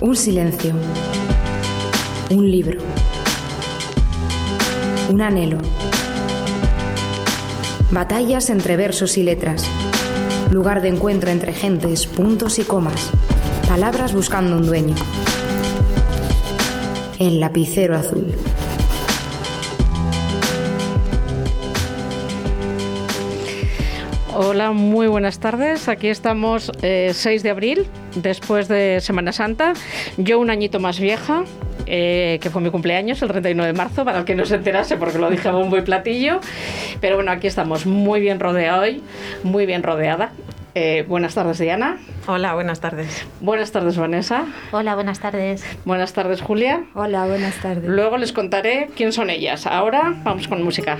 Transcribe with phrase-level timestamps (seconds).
[0.00, 0.74] Un silencio.
[2.30, 2.80] Un libro.
[5.10, 5.58] Un anhelo.
[7.90, 9.64] Batallas entre versos y letras.
[10.52, 13.10] Lugar de encuentro entre gentes, puntos y comas.
[13.66, 14.94] Palabras buscando un dueño.
[17.18, 18.32] El lapicero azul.
[24.40, 25.88] Hola, muy buenas tardes.
[25.88, 29.72] Aquí estamos 6 eh, de abril, después de Semana Santa.
[30.16, 31.44] Yo un añito más vieja,
[31.86, 34.96] eh, que fue mi cumpleaños, el 39 de marzo, para el que no se enterase
[34.96, 36.40] porque lo dije a bombo y platillo.
[37.00, 39.02] Pero bueno, aquí estamos muy bien rodeada hoy,
[39.42, 40.32] muy bien rodeada.
[40.74, 41.98] Eh, buenas tardes, Diana.
[42.26, 43.26] Hola, buenas tardes.
[43.40, 44.44] Buenas tardes, Vanessa.
[44.70, 45.64] Hola, buenas tardes.
[45.84, 46.84] Buenas tardes, Julia.
[46.94, 47.84] Hola, buenas tardes.
[47.84, 49.66] Luego les contaré quién son ellas.
[49.66, 50.98] Ahora vamos con música.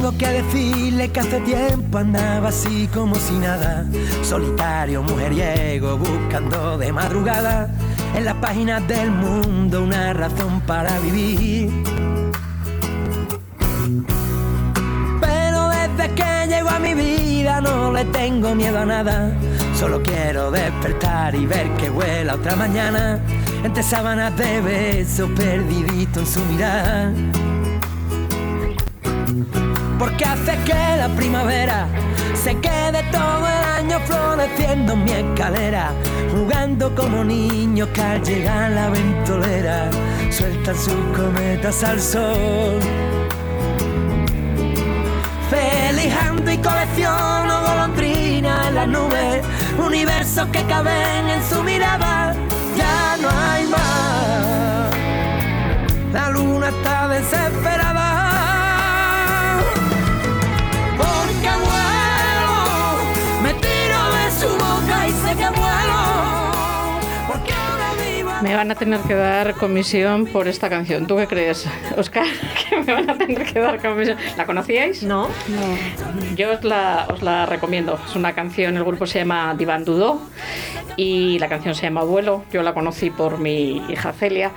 [0.00, 3.84] Tengo que decirle que hace tiempo andaba así como si nada,
[4.22, 7.68] solitario, mujeriego, buscando de madrugada.
[8.14, 11.70] En las páginas del mundo una razón para vivir.
[15.20, 19.30] Pero desde que llegó a mi vida no le tengo miedo a nada,
[19.78, 23.20] solo quiero despertar y ver que vuela otra mañana.
[23.62, 27.12] Entre sábanas de besos perdidito en su mirada
[30.00, 31.86] porque hace que la primavera
[32.32, 35.92] se quede todo el año floreciendo en mi escalera,
[36.32, 39.90] jugando como niños que al llegar la ventolera
[40.30, 42.80] sueltan sus cometas al sol.
[45.50, 49.44] Felijando y colecciono golondrinas en las nubes,
[49.78, 52.34] universos que caben en su mirada,
[52.74, 53.99] ya no hay más.
[68.50, 71.06] Me van a tener que dar comisión por esta canción.
[71.06, 72.26] ¿Tú qué crees, Oscar?
[72.68, 74.18] Que me van a tener que dar comisión.
[74.36, 75.04] ¿La conocíais?
[75.04, 75.28] No.
[75.28, 76.34] no.
[76.34, 77.96] Yo os la, os la recomiendo.
[78.08, 80.20] Es una canción, el grupo se llama Divan Dudó
[80.96, 82.44] y la canción se llama Abuelo.
[82.52, 84.50] Yo la conocí por mi hija Celia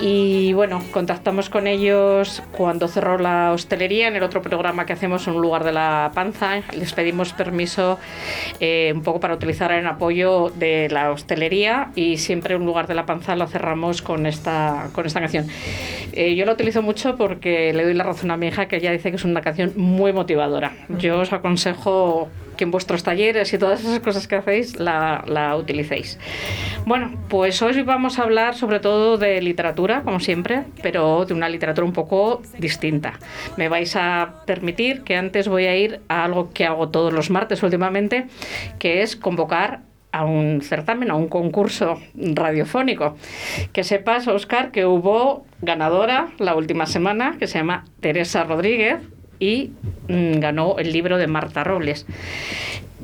[0.00, 5.26] y bueno, contactamos con ellos cuando cerró la hostelería en el otro programa que hacemos,
[5.26, 6.62] Un lugar de la panza.
[6.72, 7.98] Les pedimos permiso
[8.60, 12.94] eh, un poco para utilizar en apoyo de la hostelería y siempre Un lugar de
[12.94, 15.46] la panza lo cerramos con esta, con esta canción.
[16.12, 18.92] Eh, yo la utilizo mucho porque le doy la razón a mi hija que ella
[18.92, 20.72] dice que es una canción muy motivadora.
[20.98, 25.56] Yo os aconsejo que en vuestros talleres y todas esas cosas que hacéis la, la
[25.56, 26.18] utilicéis.
[26.84, 31.48] Bueno, pues hoy vamos a hablar sobre todo de literatura, como siempre, pero de una
[31.48, 33.14] literatura un poco distinta.
[33.56, 37.30] Me vais a permitir que antes voy a ir a algo que hago todos los
[37.30, 38.26] martes últimamente,
[38.78, 39.80] que es convocar
[40.12, 43.16] a un certamen, a un concurso radiofónico.
[43.72, 49.00] Que sepas, Oscar, que hubo ganadora la última semana, que se llama Teresa Rodríguez,
[49.40, 49.72] y
[50.08, 52.06] mm, ganó el libro de Marta Robles.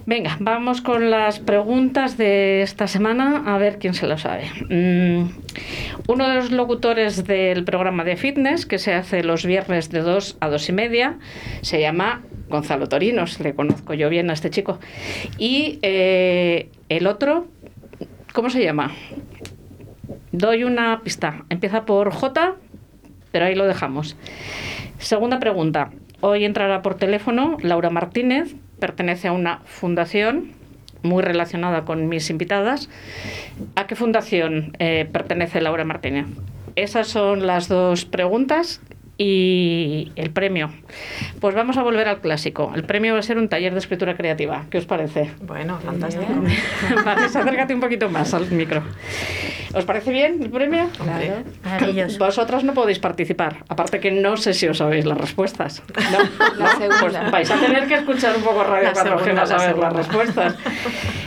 [0.07, 4.45] Venga, vamos con las preguntas de esta semana, a ver quién se lo sabe.
[4.71, 5.29] Mm,
[6.07, 10.39] uno de los locutores del programa de fitness, que se hace los viernes de 2
[10.41, 11.19] a 2 y media,
[11.61, 14.79] se llama Gonzalo Torinos, le conozco yo bien a este chico.
[15.37, 17.47] Y eh, el otro,
[18.33, 18.93] ¿cómo se llama?
[20.33, 22.57] Doy una pista, empieza por J,
[23.33, 24.17] pero ahí lo dejamos.
[24.99, 25.91] Segunda pregunta,
[26.21, 30.51] Hoy entrará por teléfono Laura Martínez, pertenece a una fundación
[31.05, 32.91] muy relacionada con mis invitadas.
[33.77, 36.27] ¿A qué fundación eh, pertenece Laura Martínez?
[36.75, 38.81] Esas son las dos preguntas
[39.19, 40.71] y el premio.
[41.41, 42.73] Pues vamos a volver al clásico.
[42.75, 44.67] El premio va a ser un taller de escritura creativa.
[44.71, 45.33] ¿Qué os parece?
[45.43, 46.25] Bueno, fantástico.
[47.05, 48.83] vale, acércate un poquito más al micro.
[49.75, 50.89] ¿Os parece bien el premio?
[50.97, 51.43] Claro.
[51.65, 52.19] Maravilloso.
[52.19, 53.57] Vosotras no podéis participar.
[53.69, 55.83] Aparte que no sé si os sabéis las respuestas.
[56.57, 57.01] La segunda.
[57.01, 60.55] Pues vais a tener que escuchar un poco Radio Cartagena a saber las respuestas.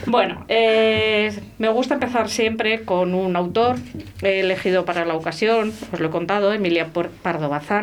[0.06, 3.76] Bueno, eh, me gusta empezar siempre con un autor
[4.22, 5.74] elegido para la ocasión.
[5.92, 6.88] Os lo he contado, Emilia
[7.22, 7.81] Pardo Bazán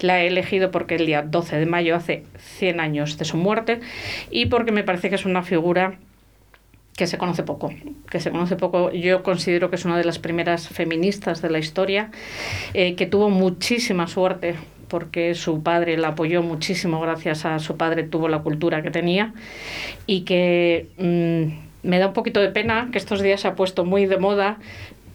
[0.00, 2.24] la he elegido porque el día 12 de mayo hace
[2.58, 3.80] 100 años de su muerte
[4.30, 5.98] y porque me parece que es una figura
[6.96, 7.72] que se conoce poco,
[8.10, 8.90] que se conoce poco.
[8.90, 12.10] Yo considero que es una de las primeras feministas de la historia,
[12.74, 14.56] eh, que tuvo muchísima suerte
[14.88, 19.32] porque su padre la apoyó muchísimo, gracias a su padre tuvo la cultura que tenía
[20.06, 23.84] y que mm, me da un poquito de pena que estos días se ha puesto
[23.84, 24.58] muy de moda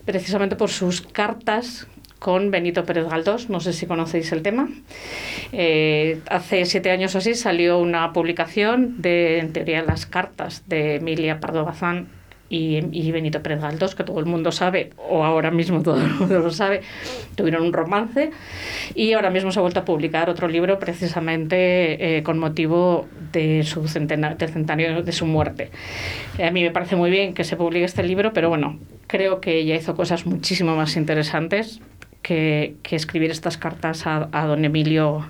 [0.06, 1.88] precisamente por sus cartas
[2.24, 3.50] con Benito Pérez Galdós.
[3.50, 4.70] No sé si conocéis el tema.
[5.52, 11.42] Eh, hace siete años así salió una publicación de, en teoría, las cartas de Emilia
[11.42, 12.08] Pardo Bazán
[12.50, 16.40] y, Benito Pérez Galdós, que todo el mundo sabe, o ahora mismo todo el mundo
[16.40, 16.82] lo sabe,
[17.36, 18.30] tuvieron un romance
[18.96, 23.64] y ahora mismo se ha vuelto a publicar otro libro precisamente eh, con motivo de
[23.64, 25.72] su centenario, del centenario de su muerte.
[26.42, 28.78] a mí me parece muy bien que se publique este libro, pero bueno,
[29.08, 31.82] creo que ella hizo cosas muchísimo más interesantes
[32.24, 35.28] que, escribir estas cartas a, a, don Emilio,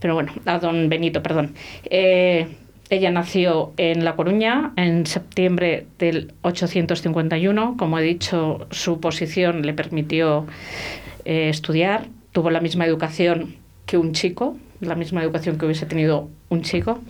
[0.00, 1.52] pero bueno, a don Benito, perdón.
[1.84, 2.46] Eh,
[2.92, 7.76] ella nació en La Coruña en septiembre del 851.
[7.78, 10.46] Como he dicho, su posición le permitió
[11.24, 12.08] eh, estudiar.
[12.32, 17.00] Tuvo la misma educación que un chico, la misma educación que hubiese tenido un chico.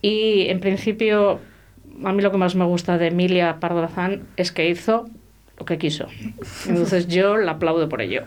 [0.00, 1.38] Y en principio,
[2.02, 5.08] a mí lo que más me gusta de Emilia Pardo Bazán es que hizo
[5.62, 6.06] lo que quiso.
[6.66, 8.24] Entonces yo la aplaudo por ello.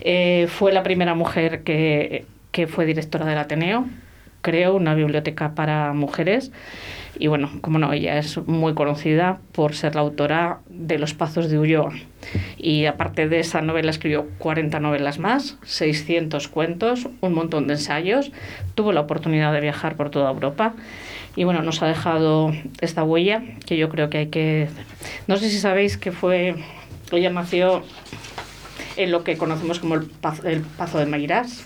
[0.00, 3.86] Eh, fue la primera mujer que, que fue directora del Ateneo
[4.40, 6.52] creo, una biblioteca para mujeres.
[7.18, 11.50] Y bueno, como no, ella es muy conocida por ser la autora de Los Pazos
[11.50, 11.92] de Ulloa.
[12.56, 18.30] Y aparte de esa novela escribió 40 novelas más, 600 cuentos, un montón de ensayos.
[18.74, 20.74] Tuvo la oportunidad de viajar por toda Europa.
[21.38, 24.68] Y bueno, nos ha dejado esta huella que yo creo que hay que...
[25.28, 26.56] No sé si sabéis que fue...
[27.12, 27.84] Ella nació
[28.96, 31.62] en lo que conocemos como el Pazo, de Mairás.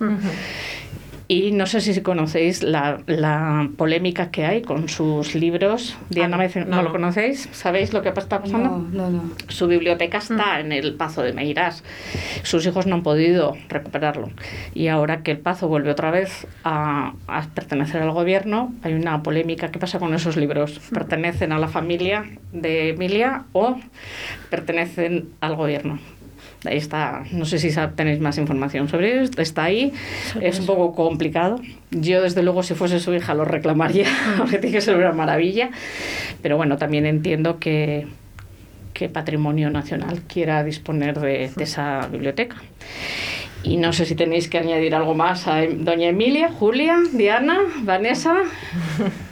[1.33, 5.97] Y no sé si conocéis la, la, polémica que hay con sus libros.
[6.11, 7.49] Diana, ah, no, ¿no, lo conocéis?
[7.53, 8.87] ¿Sabéis lo que está pasando?
[8.93, 10.61] No, no, Su biblioteca está mm.
[10.61, 11.85] en el Pazo de Meirás.
[12.43, 14.29] Sus hijos no han podido recuperarlo.
[14.75, 19.23] Y ahora que el Pazo vuelve otra vez a, a pertenecer al gobierno, hay una
[19.23, 19.71] polémica.
[19.71, 20.83] ¿Qué pasa con esos libros?
[20.91, 20.95] Mm.
[20.95, 23.79] ¿Pertenecen a la familia de Emilia o
[24.51, 25.99] pertenecen al gobierno?
[26.65, 29.93] Ahí está, no sé si tenéis más información sobre esto, está ahí,
[30.41, 31.61] es un poco complicado.
[31.91, 34.07] Yo desde luego si fuese su hija lo reclamaría,
[34.39, 35.71] porque tiene que ser una maravilla,
[36.41, 38.07] pero bueno, también entiendo que,
[38.93, 42.57] que Patrimonio Nacional quiera disponer de, de esa biblioteca.
[43.65, 48.37] Y no sé si tenéis que añadir algo más a doña Emilia, Julia, Diana, Vanessa.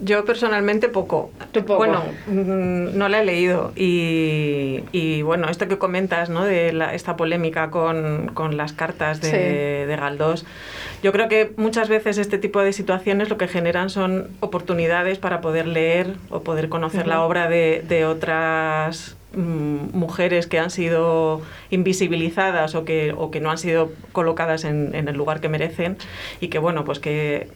[0.00, 1.30] Yo personalmente poco.
[1.66, 3.72] Bueno, mm, no la he leído.
[3.74, 6.44] Y, bueno, esto que comentas, ¿no?
[6.44, 10.44] De esta polémica con, las cartas de, de, Galdós,
[11.02, 15.40] yo creo que muchas veces este tipo de situaciones lo que generan son oportunidades para
[15.40, 22.74] poder leer o poder conocer la obra de, otras mm, mujeres que han sido invisibilizadas
[22.76, 25.96] o que, o que no han sido colocadas en, en el lugar que merecen
[26.40, 27.48] y que, bueno, pues que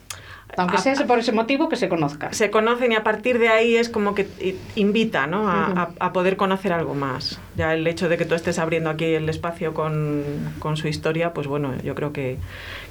[0.57, 2.33] aunque sea por ese motivo, que se conozca.
[2.33, 4.29] Se conocen y a partir de ahí es como que
[4.75, 5.49] invita ¿no?
[5.49, 7.41] a, a, poder conocer algo más.
[7.57, 10.23] Ya el hecho de que tú estés abriendo aquí el espacio con,
[10.59, 12.39] con su historia, pues bueno, yo creo que,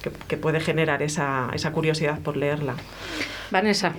[0.02, 2.74] que, que puede generar esa, esa curiosidad por leerla.
[3.50, 3.92] Vanessa.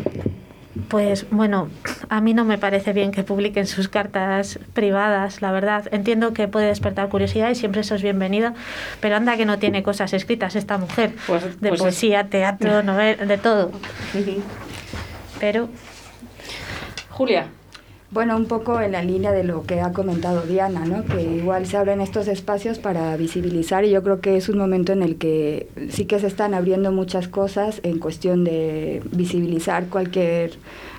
[0.87, 1.69] Pues bueno,
[2.09, 5.87] a mí no me parece bien que publiquen sus cartas privadas, la verdad.
[5.91, 8.53] Entiendo que puede despertar curiosidad y siempre eso es bienvenido,
[8.99, 13.23] pero anda que no tiene cosas escritas esta mujer, pues, de pues poesía, teatro, novela,
[13.23, 13.71] de todo.
[15.39, 15.69] Pero...
[17.09, 17.47] Julia.
[18.13, 21.03] Bueno, un poco en la línea de lo que ha comentado Diana, ¿no?
[21.03, 24.93] que igual se abren estos espacios para visibilizar y yo creo que es un momento
[24.93, 30.51] en el que sí que se están abriendo muchas cosas en cuestión de visibilizar cualquier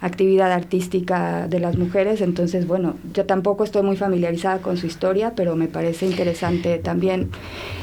[0.05, 2.21] actividad artística de las mujeres.
[2.21, 7.31] Entonces, bueno, yo tampoco estoy muy familiarizada con su historia, pero me parece interesante también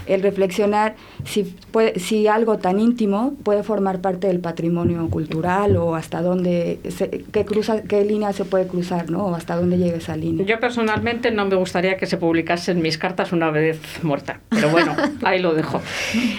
[0.05, 5.95] el reflexionar si, puede, si algo tan íntimo puede formar parte del patrimonio cultural o
[5.95, 9.25] hasta dónde, se, qué, cruza, qué línea se puede cruzar, ¿no?
[9.25, 10.45] O hasta dónde llega esa línea.
[10.45, 14.95] Yo personalmente no me gustaría que se publicasen mis cartas una vez muerta, pero bueno,
[15.23, 15.81] ahí lo dejo.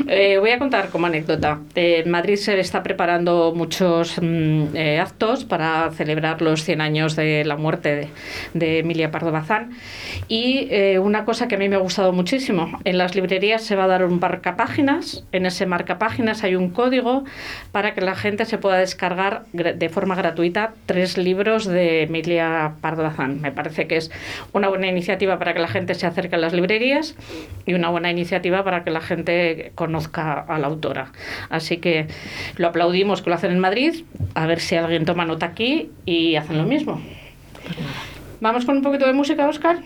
[0.07, 1.59] Eh, voy a contar como anécdota.
[1.75, 7.45] en Madrid se está preparando muchos mm, eh, actos para celebrar los 100 años de
[7.45, 8.11] la muerte
[8.55, 9.71] de, Emilia Pardo Bazán
[10.29, 13.77] y eh, una cosa que a mí me ha gustado muchísimo, en las librerías se
[13.77, 15.25] va a dar un marcapáginas.
[15.33, 17.25] En ese marcapáginas hay un código
[17.71, 23.03] para que la gente se pueda descargar de forma gratuita tres libros de Emilia Pardo
[23.03, 23.41] Bazán.
[23.41, 24.11] Me parece que es
[24.53, 27.15] una buena iniciativa para que la gente se acerque a las librerías
[27.67, 31.13] y una buena iniciativa para que la gente conozca a la autora.
[31.51, 32.07] Así que
[32.57, 36.35] lo aplaudimos que lo hacen en Madrid, a ver si alguien toma nota aquí y
[36.37, 37.01] hacen lo mismo.
[38.41, 39.79] Vamos con un poquito de música, Oscar.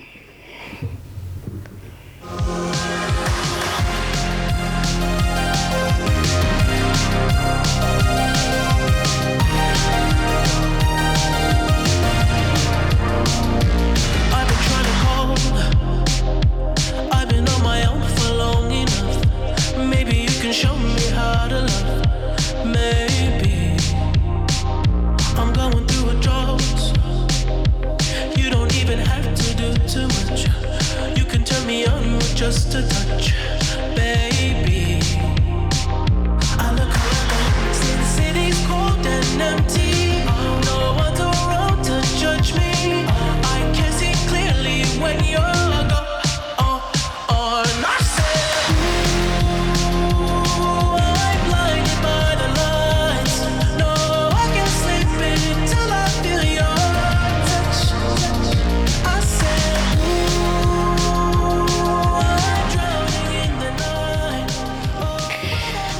[32.47, 33.06] Just a touch,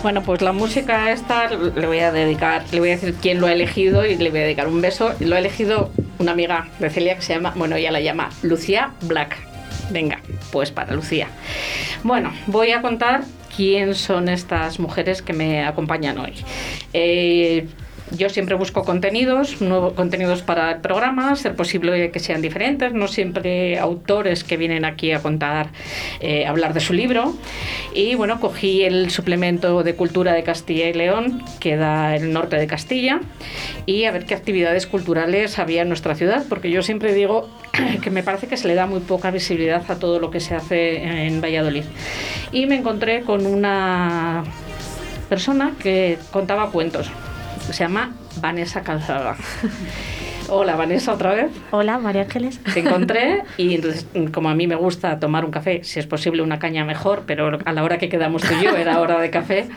[0.07, 3.49] Bueno, pues la música esta le voy a dedicar, le voy a decir quién lo
[3.49, 5.13] ha elegido y le voy a dedicar un beso.
[5.19, 8.93] Lo ha elegido una amiga de Celia que se llama, bueno, ella la llama Lucía
[9.01, 9.37] Black.
[9.91, 10.21] Venga,
[10.53, 11.27] pues para Lucía.
[12.05, 13.25] Bueno, voy a contar
[13.57, 16.35] quién son estas mujeres que me acompañan hoy.
[16.93, 17.67] Eh,
[18.17, 23.09] yo siempre busco contenidos, nuevos contenidos para el programa, ser posible que sean diferentes, no
[23.09, 25.71] siempre autores que vienen aquí a contar,
[26.21, 27.35] eh, hablar de su libro.
[27.95, 32.57] Y bueno, cogí el suplemento de cultura de Castilla y León, que da el norte
[32.57, 33.21] de Castilla,
[33.87, 37.49] y a ver qué actividades culturales había en nuestra ciudad, porque yo siempre digo
[38.03, 40.55] que me parece que se le da muy poca visibilidad a todo lo que se
[40.55, 41.85] hace en Valladolid.
[42.53, 44.45] Y me encontré con una
[45.29, 47.11] persona que contaba cuentos.
[47.71, 49.37] Se llama Vanessa Calzada.
[50.49, 51.51] Hola Vanessa, otra vez.
[51.73, 52.61] Hola, María Ángeles.
[52.75, 56.43] Te encontré y entonces, como a mí me gusta tomar un café, si es posible
[56.43, 59.31] una caña mejor, pero a la hora que quedamos tú y yo era hora de
[59.31, 59.69] café,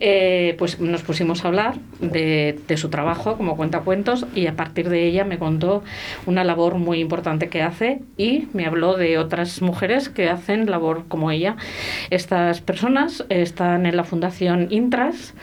[0.00, 4.88] eh, pues nos pusimos a hablar de, de su trabajo como cuentacuentos y a partir
[4.88, 5.82] de ella me contó
[6.26, 11.04] una labor muy importante que hace y me habló de otras mujeres que hacen labor
[11.08, 11.56] como ella.
[12.10, 15.34] Estas personas están en la Fundación Intras,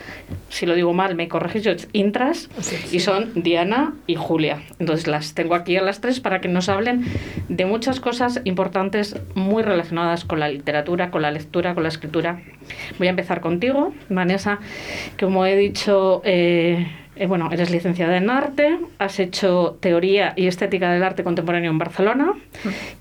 [0.48, 2.48] si lo digo mal me corregís, yo, Intras,
[2.90, 4.62] y son Diana y Julia.
[4.78, 7.04] Entonces las tengo aquí a las tres para que nos hablen
[7.48, 12.40] de muchas cosas importantes muy relacionadas con la literatura, con la lectura, con la escritura.
[12.98, 14.47] Voy a empezar contigo, Vanessa,
[15.18, 16.86] como he dicho, eh,
[17.16, 21.78] eh, bueno, eres licenciada en arte, has hecho teoría y estética del arte contemporáneo en
[21.78, 22.32] Barcelona,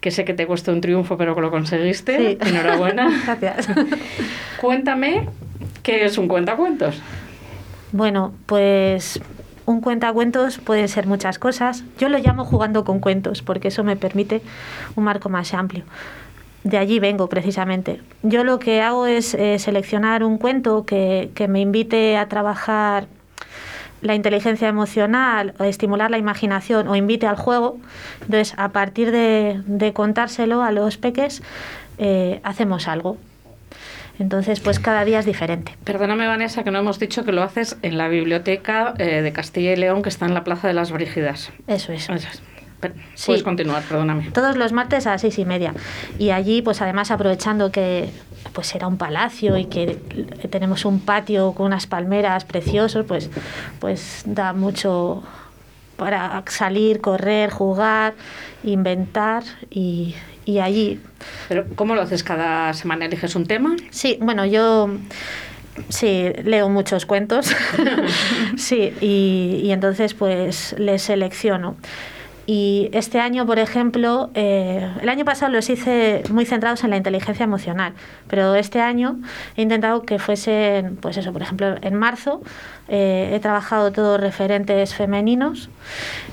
[0.01, 2.17] que sé que te costó un triunfo, pero que lo conseguiste.
[2.17, 2.49] Sí.
[2.49, 3.09] Enhorabuena.
[3.25, 3.69] Gracias.
[4.61, 5.29] Cuéntame
[5.83, 7.01] qué es un cuentacuentos.
[7.91, 9.21] Bueno, pues
[9.67, 11.83] un cuentacuentos pueden ser muchas cosas.
[11.99, 14.41] Yo lo llamo jugando con cuentos, porque eso me permite
[14.95, 15.83] un marco más amplio.
[16.67, 18.01] De allí vengo precisamente.
[18.23, 23.07] Yo lo que hago es eh, seleccionar un cuento que, que me invite a trabajar
[24.01, 27.77] la inteligencia emocional, o estimular la imaginación o invite al juego.
[28.21, 31.41] Entonces, a partir de, de contárselo a los peques,
[31.99, 33.15] eh, hacemos algo.
[34.19, 35.73] Entonces, pues cada día es diferente.
[35.85, 39.71] Perdóname, Vanessa, que no hemos dicho que lo haces en la biblioteca eh, de Castilla
[39.71, 41.49] y León, que está en la Plaza de las Brígidas.
[41.67, 42.09] Eso es.
[42.09, 42.41] Eso es.
[43.15, 43.27] Sí.
[43.27, 44.31] Puedes continuar, perdóname.
[44.31, 45.73] Todos los martes a las seis y media.
[46.19, 48.09] Y allí, pues además aprovechando que
[48.53, 49.99] pues era un palacio y que
[50.49, 53.29] tenemos un patio con unas palmeras preciosos, pues,
[53.79, 55.23] pues da mucho
[55.97, 58.13] para salir, correr, jugar,
[58.63, 60.15] inventar y,
[60.45, 60.99] y allí.
[61.49, 62.23] Pero, ¿cómo lo haces?
[62.23, 63.75] ¿Cada semana eliges un tema?
[63.89, 64.89] Sí, bueno, yo
[65.89, 67.53] sí leo muchos cuentos,
[68.57, 71.75] sí, y, y entonces pues les selecciono.
[72.49, 76.97] Y este año, por ejemplo, eh, el año pasado los hice muy centrados en la
[76.97, 77.93] inteligencia emocional,
[78.29, 79.19] pero este año
[79.57, 82.41] he intentado que fuesen, pues eso, por ejemplo, en marzo
[82.87, 85.69] eh, he trabajado todos referentes femeninos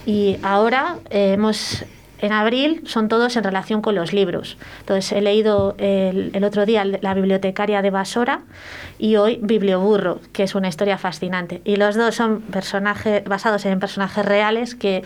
[0.06, 1.84] y ahora hemos
[2.24, 4.56] en abril son todos en relación con los libros.
[4.80, 8.40] Entonces he leído el, otro día La bibliotecaria de Basora
[8.98, 11.60] y hoy Biblioburro, que es una historia fascinante.
[11.64, 15.02] Y los dos son personajes basados en personajes reales que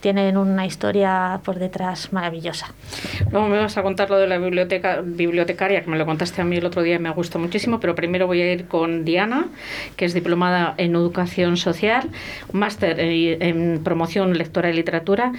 [0.00, 2.72] tienen una historia por detrás maravillosa.
[3.30, 6.44] Luego me vas a contar lo de la biblioteca, bibliotecaria, que me lo contaste a
[6.44, 9.48] mí el otro día y me gustó muchísimo, pero primero voy a ir con Diana,
[9.96, 12.08] que es diplomada en educación social,
[12.52, 15.32] máster en, en promoción lectora y literatura,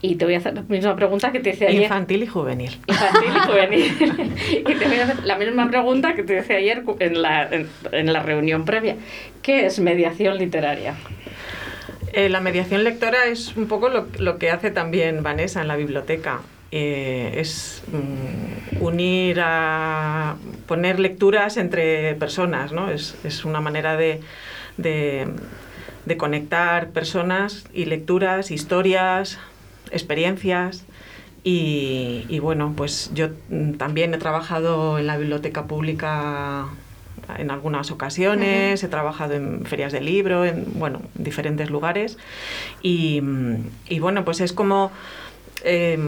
[0.00, 1.82] y te voy a hacer misma pregunta que te hice ayer.
[1.84, 2.78] Infantil y juvenil.
[2.88, 4.32] Infantil y juvenil.
[4.68, 7.68] y te voy a hacer la misma pregunta que te hice ayer en la, en,
[7.92, 8.96] en la reunión previa.
[9.42, 10.94] ¿Qué es mediación literaria?
[12.12, 15.76] Eh, la mediación lectora es un poco lo, lo que hace también Vanessa en la
[15.76, 16.40] biblioteca.
[16.70, 20.36] Eh, es mm, unir a
[20.66, 22.90] poner lecturas entre personas, ¿no?
[22.90, 24.20] Es, es una manera de,
[24.78, 25.26] de,
[26.06, 29.38] de conectar personas y lecturas, historias,
[29.92, 30.84] experiencias.
[31.44, 36.68] Y, y bueno, pues yo mm, también he trabajado en la biblioteca pública
[37.38, 42.18] en algunas ocasiones, he trabajado en ferias de libro, en bueno, en diferentes lugares.
[42.82, 43.22] Y,
[43.88, 44.90] y bueno, pues es como
[45.64, 45.98] eh,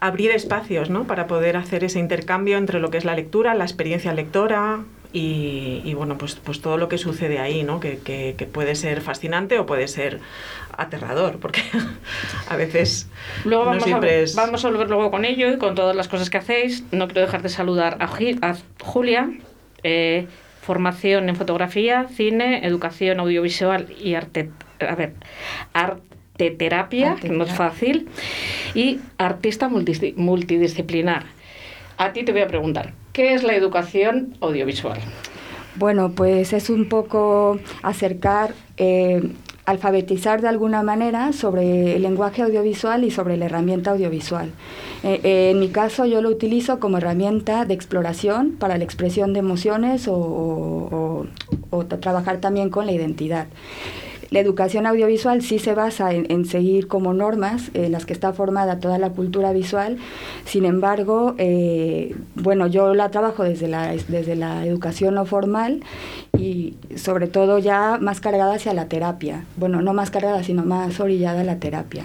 [0.00, 1.04] abrir espacios ¿no?
[1.04, 4.80] para poder hacer ese intercambio entre lo que es la lectura, la experiencia lectora,
[5.12, 7.80] y, bueno, pues, pues todo lo que sucede ahí, ¿no?
[7.80, 10.20] Que, que, puede ser fascinante o puede ser
[10.76, 11.62] aterrador, porque
[12.48, 13.08] a veces
[13.44, 14.36] luego vamos, siempre a, es...
[14.36, 16.84] vamos a volver luego con ello y con todas las cosas que hacéis.
[16.92, 19.30] No quiero dejar de saludar a, a Julia,
[19.82, 20.28] eh,
[20.62, 24.50] formación en fotografía, cine, educación audiovisual y arte...
[24.78, 25.14] A ver,
[25.72, 28.08] arteterapia, que no es fácil,
[28.74, 31.26] y artista multidisciplinar.
[31.98, 34.98] A ti te voy a preguntar, ¿Qué es la educación audiovisual?
[35.76, 39.32] Bueno, pues es un poco acercar, eh,
[39.64, 44.50] alfabetizar de alguna manera sobre el lenguaje audiovisual y sobre la herramienta audiovisual.
[45.02, 49.32] Eh, eh, en mi caso yo lo utilizo como herramienta de exploración para la expresión
[49.32, 51.26] de emociones o
[52.00, 53.46] trabajar también con la identidad.
[54.30, 58.78] La educación audiovisual sí se basa en, seguir como normas en las que está formada
[58.78, 59.98] toda la cultura visual,
[60.44, 65.82] sin embargo, eh, bueno, yo la trabajo desde la, desde la educación no formal
[66.38, 69.44] y sobre todo ya más cargada hacia la terapia.
[69.56, 72.02] Bueno, no más cargada, sino más orillada a la terapia.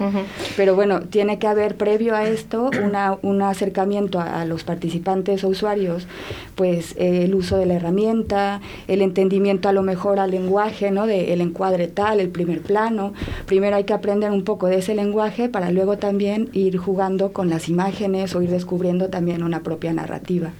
[0.58, 5.48] Pero bueno, tiene que haber previo a esto una, un acercamiento a, los participantes o
[5.50, 6.08] usuarios,
[6.56, 11.08] pues el uso de la herramienta, el entendimiento a lo mejor al lenguaje, ¿no?
[11.08, 13.14] De el encuadre tal, el primer plano.
[13.46, 17.50] Primero hay que aprender un poco de ese lenguaje para luego también ir jugando con
[17.50, 20.52] las imágenes o ir descubriendo también una propia narrativa.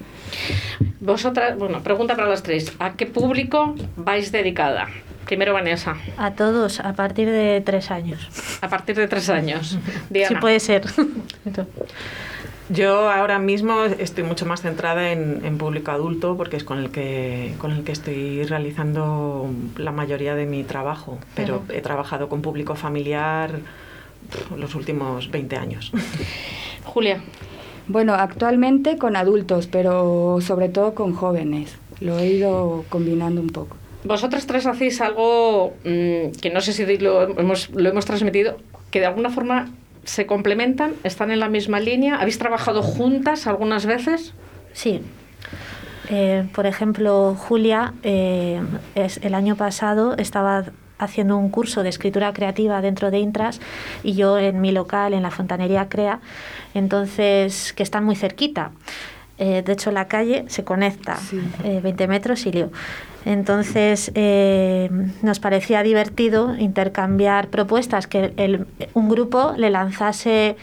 [1.00, 2.74] Vosotras, bueno, pregunta para las tres.
[2.80, 4.88] ¿A qué público vais dedicada?
[5.26, 5.96] Primero Vanessa.
[6.18, 8.30] A todos, a partir de tres años.
[8.62, 9.78] A partir de tres años.
[10.28, 10.84] Sí puede ser.
[12.70, 17.54] Yo ahora mismo estoy mucho más centrada en, público adulto porque es con el que
[17.60, 22.76] con el que estoy realizando la mayoría de mi trabajo, pero he trabajado con público
[22.76, 23.60] familiar
[24.58, 25.92] los últimos 20 años.
[26.84, 27.22] Julia.
[27.88, 31.78] Bueno, actualmente con adultos, pero sobre todo con jóvenes.
[32.00, 33.78] Lo he ido combinando un poco.
[34.04, 38.58] Vosotras tres hacéis algo mm, que no sé si lo hemos, lo hemos transmitido,
[38.92, 39.70] que de alguna forma
[40.04, 42.16] se complementan, están en la misma línea.
[42.16, 44.34] ¿Habéis trabajado juntas algunas veces?
[44.74, 45.02] Sí.
[46.10, 48.62] Eh, por ejemplo, Julia, eh,
[48.94, 50.66] es, el año pasado estaba
[50.98, 53.60] haciendo un curso de escritura creativa dentro de Intras
[54.04, 56.20] y yo en mi local, en la Fontanería Crea,
[56.74, 58.72] entonces, que están muy cerquita.
[59.38, 61.20] Eh, de hecho, la calle se conecta
[61.64, 62.72] 20 metros y lío.
[63.26, 64.90] Entonces eh,
[65.24, 70.58] nos parecía divertido intercambiar propuestas, que un grupo le lanzase,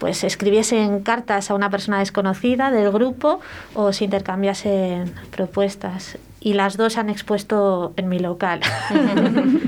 [0.00, 3.40] pues escribiesen cartas a una persona desconocida del grupo
[3.74, 6.18] o se intercambiasen propuestas.
[6.40, 8.60] Y las dos han expuesto en mi local.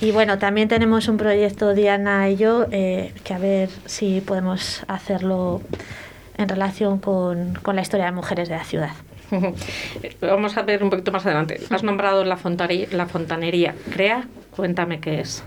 [0.00, 4.84] y bueno, también tenemos un proyecto, Diana y yo, eh, que a ver si podemos
[4.88, 5.62] hacerlo
[6.36, 8.92] en relación con la historia de mujeres de la ciudad.
[10.20, 11.60] Vamos a ver un poquito más adelante.
[11.70, 12.38] Has nombrado la,
[12.92, 13.74] la fontanería.
[13.92, 14.24] ¿Crea?
[14.54, 15.44] Cuéntame qué es.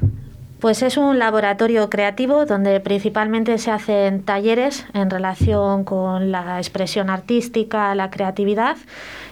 [0.59, 7.09] Pues es un laboratorio creativo donde principalmente se hacen talleres en relación con la expresión
[7.09, 8.75] artística, la creatividad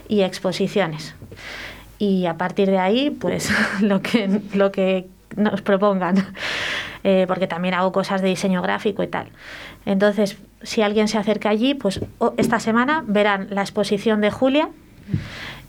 [0.08, 1.16] y exposiciones.
[2.00, 6.16] Y a partir de ahí, pues lo que, lo que nos propongan,
[7.04, 9.28] eh, porque también hago cosas de diseño gráfico y tal.
[9.86, 12.00] Entonces, si alguien se acerca allí, pues
[12.38, 14.70] esta semana verán la exposición de Julia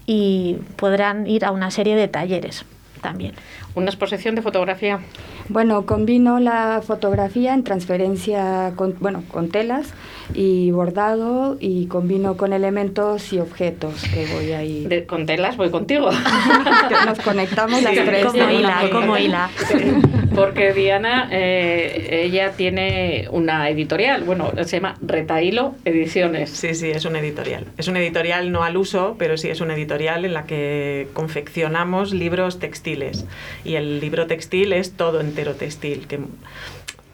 [0.06, 2.64] y podrán ir a una serie de talleres
[2.98, 3.34] también.
[3.74, 5.00] ¿Una exposición de fotografía?
[5.48, 9.94] Bueno, combino la fotografía en transferencia con, bueno, con telas
[10.34, 14.86] y bordado y combino con elementos y objetos que voy ahí.
[14.86, 16.10] De, con telas voy contigo.
[17.06, 18.26] Nos conectamos las tres.
[18.26, 19.50] Como hila, como hila.
[20.38, 26.50] Porque Diana, eh, ella tiene una editorial, bueno, se llama Retailo Ediciones.
[26.50, 27.66] Sí, sí, es una editorial.
[27.76, 32.12] Es una editorial no al uso, pero sí es una editorial en la que confeccionamos
[32.12, 33.24] libros textiles.
[33.64, 36.20] Y el libro textil es todo entero textil, que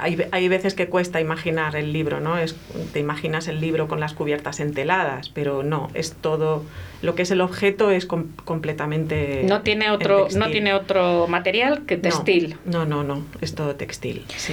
[0.04, 2.36] hay, hay, veces que cuesta imaginar el libro, ¿no?
[2.36, 2.54] Es,
[2.92, 6.62] te imaginas el libro con las cubiertas enteladas, pero no, es todo,
[7.00, 9.44] lo que es el objeto es completamente...
[9.48, 12.58] No tiene, otro, no tiene otro material que textil.
[12.66, 14.52] No, no, no, es todo textil, sí.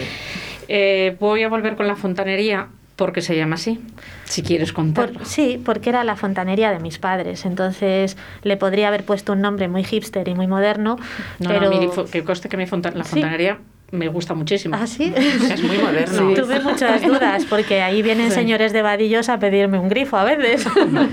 [0.70, 3.82] Eh, voy a volver con la fontanería porque se llama así,
[4.26, 5.12] si quieres contar.
[5.26, 9.68] sí, porque era la fontanería de mis padres, entonces le podría haber puesto un nombre
[9.68, 10.98] muy hipster y muy moderno.
[11.40, 11.72] No, pero...
[11.72, 13.58] no, que coste que mi la fontanería
[13.92, 14.78] me gusta muchísimo.
[14.80, 15.14] ¿Ah, sí?
[15.16, 16.34] Es muy moderno.
[16.34, 20.66] Tuve muchas dudas porque ahí vienen señores de vadillos a pedirme un grifo a veces,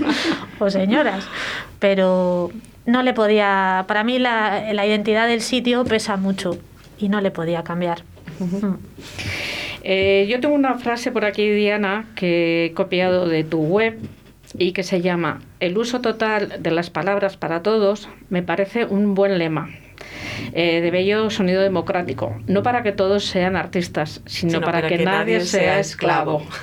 [0.59, 1.27] o señoras,
[1.79, 2.51] pero
[2.85, 6.57] no le podía, para mí la, la, identidad del sitio pesa mucho
[6.97, 8.03] y no le podía cambiar.
[9.83, 13.97] Eh, yo tengo una frase por aquí, Diana, que he copiado de tu web
[14.57, 19.15] y que se llama El uso total de las palabras para todos me parece un
[19.15, 19.69] buen lema.
[20.53, 25.41] Eh, de bello sonido democrático, no para que todos sean artistas, sino, para, que, nadie,
[25.41, 26.43] sea esclavo.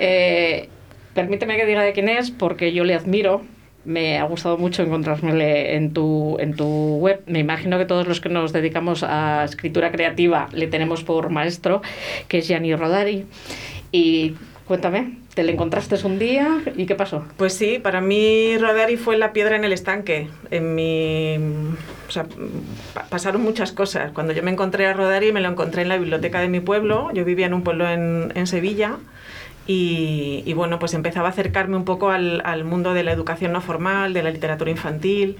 [0.00, 0.68] Eh,
[1.14, 3.42] permíteme que diga de quién es, porque yo le admiro,
[3.84, 7.22] me ha gustado mucho encontrarme en tu, en tu web.
[7.26, 11.82] Me imagino que todos los que nos dedicamos a escritura creativa le tenemos por maestro,
[12.28, 13.24] que es Gianni Rodari.
[13.90, 14.34] Y
[14.66, 17.24] cuéntame, ¿te le encontraste un día y qué pasó?
[17.36, 20.28] Pues sí, para mí Rodari fue la piedra en el estanque.
[20.50, 21.36] En mi,
[22.08, 22.26] o sea,
[23.08, 24.10] pasaron muchas cosas.
[24.10, 27.12] Cuando yo me encontré a Rodari, me lo encontré en la biblioteca de mi pueblo.
[27.14, 28.96] Yo vivía en un pueblo en, en Sevilla
[29.68, 34.14] y, bueno, pues empezaba a acercarme un poco al, mundo de la educación no formal,
[34.14, 35.36] de la literatura infantil.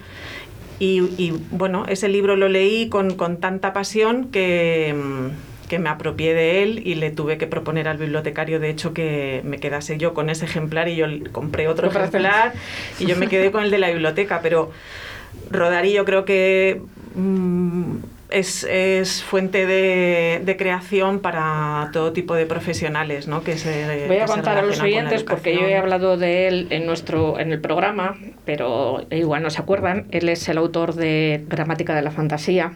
[0.78, 4.94] Y, bueno, ese libro lo leí con, tanta pasión que,
[5.68, 9.42] que, me apropié de él y le tuve que proponer al bibliotecario, de hecho, que
[9.44, 12.52] me quedase yo con ese ejemplar y yo compré otro ejemplar
[12.98, 14.40] y yo me quedé con el de la biblioteca.
[14.42, 14.70] Pero
[15.50, 16.80] Rodari yo creo que...
[17.14, 17.96] Mm,
[18.30, 23.42] es, es fuente de, de, creación para todo tipo de profesionales ¿no?
[23.42, 26.86] que se Voy a contar a los oyentes porque yo he hablado de él en,
[26.86, 30.06] nuestro, en el programa, pero igual no se acuerdan.
[30.10, 32.72] Él es el autor de Gramática de la Fantasía.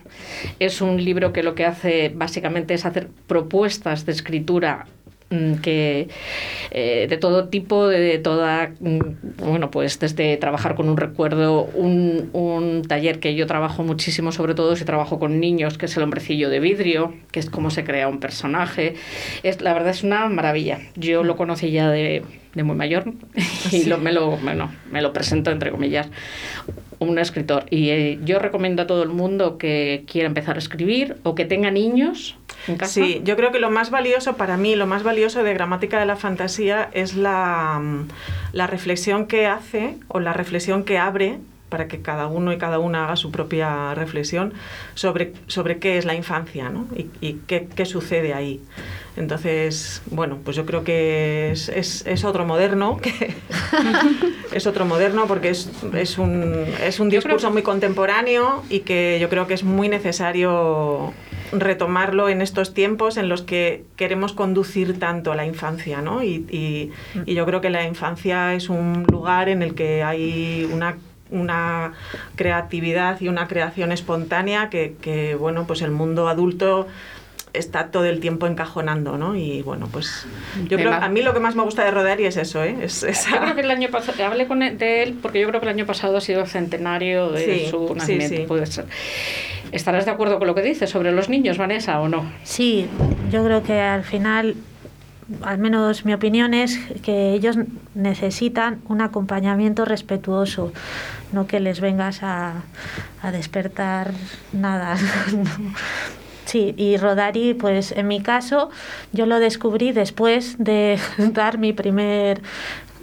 [0.58, 4.86] Es un libro que lo que hace básicamente es hacer propuestas de escritura
[5.62, 6.08] que
[6.70, 8.98] eh, de todo tipo, de, toda, mm,
[9.38, 14.54] bueno, pues desde trabajar con un recuerdo, un, un, taller que yo trabajo muchísimo, sobre
[14.54, 17.84] todo si trabajo con niños, que es el hombrecillo de vidrio, que es cómo se
[17.84, 18.94] crea un personaje.
[19.42, 20.80] Es, la verdad es una maravilla.
[20.96, 22.22] Yo lo conocí ya de,
[22.54, 23.12] de muy mayor
[23.72, 26.08] y lo, me, lo, bueno, me lo presento entre comillas
[26.98, 31.16] un escritor y eh, yo recomiendo a todo el mundo que quiera empezar a escribir
[31.24, 32.36] o que tenga niños
[32.84, 36.06] Sí, yo creo que lo más valioso para mí, lo más valioso de Gramática de
[36.06, 38.08] la Fantasía es la, mm,
[38.52, 41.38] la reflexión que hace o la reflexión que abre
[41.72, 44.52] para que cada uno y cada una haga su propia reflexión
[44.94, 46.86] sobre, sobre qué es la infancia ¿no?
[46.94, 48.60] y, y qué, qué, sucede ahí.
[49.16, 53.34] Entonces, bueno, pues yo creo que es, es, es otro moderno, que
[54.52, 59.30] es otro moderno porque es, es un, es un discurso muy contemporáneo y que yo
[59.30, 61.14] creo que es muy necesario
[61.52, 66.22] retomarlo en estos tiempos en los que queremos conducir tanto a la infancia, ¿no?
[66.22, 66.38] Y,
[67.14, 67.22] mm.
[67.26, 70.96] y, yo creo que la infancia es un lugar en el que hay una
[71.30, 71.94] una
[72.36, 76.88] creatividad y una creación espontánea que, que, bueno, pues el mundo adulto
[77.52, 79.36] está todo el tiempo encajonando, ¿no?
[79.36, 80.26] Y bueno, pues
[80.68, 82.76] yo creo a mí lo que más me gusta de Rodari es eso, ¿eh?
[82.82, 85.60] Es Yo creo que el año pasado, hablé con él, de él porque yo creo
[85.60, 88.86] que el año pasado ha sido el centenario de su nacimiento, puede ser.
[89.70, 92.24] ¿Estarás de acuerdo con lo que dices sobre los niños, Vanessa, o no?
[92.42, 92.88] Sí,
[93.30, 94.56] yo creo que al final
[95.42, 97.56] al menos mi opinión es que ellos
[97.94, 100.72] necesitan un acompañamiento respetuoso,
[101.32, 102.62] no que les vengas a,
[103.22, 104.12] a despertar
[104.52, 104.96] nada.
[106.44, 108.68] Sí, y Rodari, pues en mi caso,
[109.12, 112.42] yo lo descubrí después de dar mi primer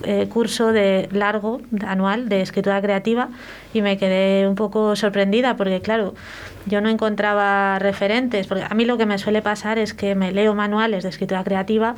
[0.03, 3.29] eh, curso de largo, anual, de escritura creativa,
[3.73, 6.13] y me quedé un poco sorprendida porque, claro,
[6.65, 10.31] yo no encontraba referentes, porque a mí lo que me suele pasar es que me
[10.31, 11.95] leo manuales de escritura creativa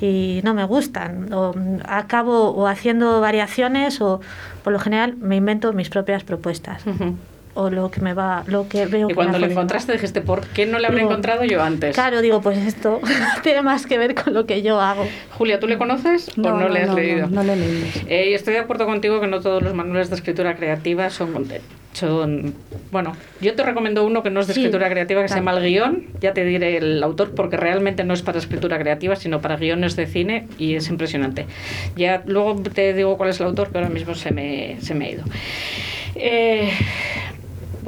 [0.00, 4.20] y no me gustan, o acabo o haciendo variaciones o
[4.62, 6.82] por lo general me invento mis propias propuestas
[7.58, 9.10] o lo que me va, lo que veo.
[9.10, 11.92] Y cuando lo encontraste dijiste, ¿por qué no le habré encontrado yo antes?
[11.92, 13.00] Claro, digo, pues esto
[13.42, 15.04] tiene más que ver con lo que yo hago.
[15.36, 17.26] Julia, ¿tú le conoces no, o no, le has leído?
[17.26, 17.86] No, le he leído.
[18.06, 21.48] Eh, estoy de acuerdo contigo que no todos los manuales de escritura creativa son
[21.94, 22.54] son
[22.92, 25.64] bueno yo te recomiendo uno que no es de escritura creativa que se llama el
[25.64, 29.56] guion ya te diré el autor porque realmente no es para escritura creativa sino para
[29.56, 31.46] guiones de cine y es impresionante
[31.96, 35.06] ya luego te digo cuál es el autor que ahora mismo se me, se me
[35.06, 35.24] ha ido
[36.14, 36.70] eh,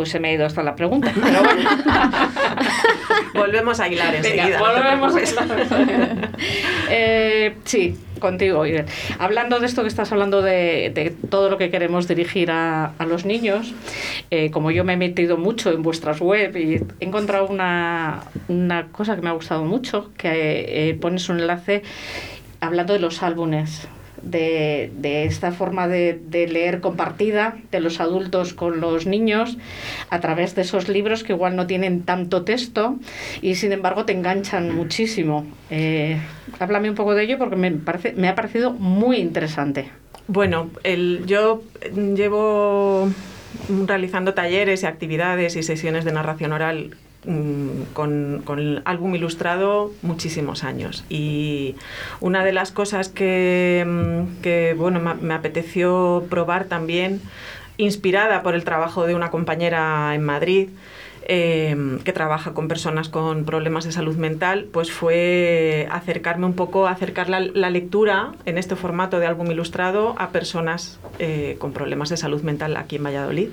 [0.00, 1.12] pues se me ha ido hasta la pregunta.
[1.22, 1.68] Pero bueno.
[3.34, 4.58] volvemos a hilar enseguida.
[4.58, 5.18] volvemos a
[6.90, 8.88] eh, sí, contigo, Irene.
[9.18, 13.74] Hablando de esto que estás hablando de, todo lo que queremos dirigir a, los niños,
[14.30, 18.86] eh, como yo me he metido mucho en vuestras web y he encontrado una, una
[18.86, 21.82] cosa que me ha gustado mucho, que eh, pones un enlace
[22.60, 23.86] hablando de los álbumes
[24.22, 29.59] de, de esta forma de, de, leer compartida de los adultos con los niños
[30.11, 32.96] a través de esos libros que igual no tienen tanto texto
[33.42, 35.46] y sin embargo te enganchan muchísimo.
[35.70, 36.18] Eh,
[36.59, 39.90] háblame un poco de ello porque me, parece, me ha parecido muy interesante.
[40.26, 41.62] Bueno, el, yo
[41.94, 43.11] llevo
[43.87, 50.64] realizando talleres y actividades y sesiones de narración oral mm, con, el álbum ilustrado muchísimos
[50.64, 51.04] años.
[51.09, 51.76] Y
[52.20, 57.20] una de las cosas que, mm, bueno, me apeteció probar también,
[57.76, 60.68] inspirada por el trabajo de una compañera en Madrid,
[61.24, 66.87] Em, que trabaja con personas con problemas de salud mental, pues fue acercarme un poco,
[66.87, 72.16] acercar la, lectura en este formato de álbum ilustrado a personas eh, con problemas de
[72.16, 73.50] salud mental aquí en Valladolid.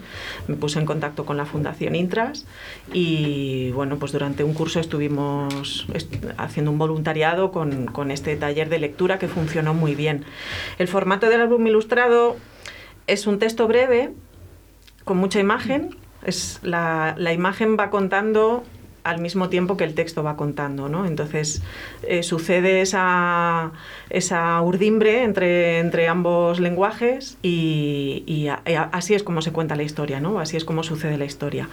[0.47, 2.45] Me puse en contacto con la Fundación Intras
[2.93, 5.88] y bueno, pues durante un curso estuvimos
[6.38, 10.23] haciendo un voluntariado con, con este taller de lectura que funcionó muy bien.
[10.80, 12.38] El formato del álbum ilustrado
[13.08, 14.13] es un texto breve
[15.03, 15.95] con mucha imagen
[16.27, 18.63] es la, imagen va contando
[19.03, 21.05] al mismo tiempo que el texto va contando, ¿no?
[21.05, 21.63] Entonces
[22.03, 23.71] eh, sucede esa,
[24.61, 28.49] urdimbre entre, entre ambos lenguajes y,
[28.91, 30.39] así es como se cuenta la historia, ¿no?
[30.39, 31.69] Así es como sucede la historia.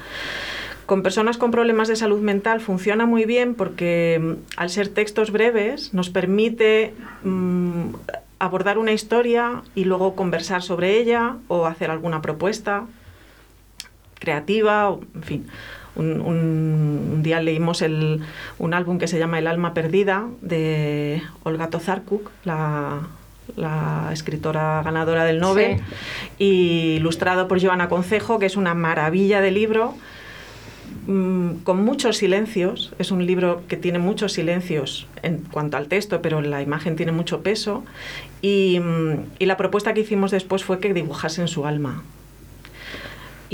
[0.87, 5.33] Con personas con problemas de salud mental funciona muy bien porque mm, al ser textos
[5.33, 7.95] breves nos permite mm,
[8.39, 12.85] abordar una historia y luego conversar sobre ella o hacer alguna propuesta
[14.25, 15.47] creativa, en fin.
[15.97, 18.21] Un, día leímos el,
[18.59, 23.03] un álbum que se llama El alma perdida de Olga Tozarkuk, la,
[23.57, 25.81] la escritora ganadora del Nobel,
[26.39, 29.95] y ilustrado por Joana Concejo, que es una maravilla de libro
[31.07, 32.93] mm, con muchos silencios.
[32.99, 37.13] Es un libro que tiene muchos silencios en cuanto al texto, pero la imagen tiene
[37.13, 37.85] mucho peso.
[38.43, 42.03] Y, mm, y la propuesta que hicimos después fue que dibujasen su alma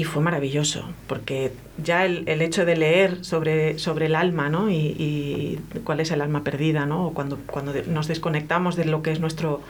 [0.00, 4.70] y fue maravilloso, porque ya el, el, hecho de leer sobre, sobre el alma ¿no?
[4.70, 7.08] y, cuál es el alma perdida, ¿no?
[7.08, 9.60] o cuando, cuando nos desconectamos de lo que es nuestro,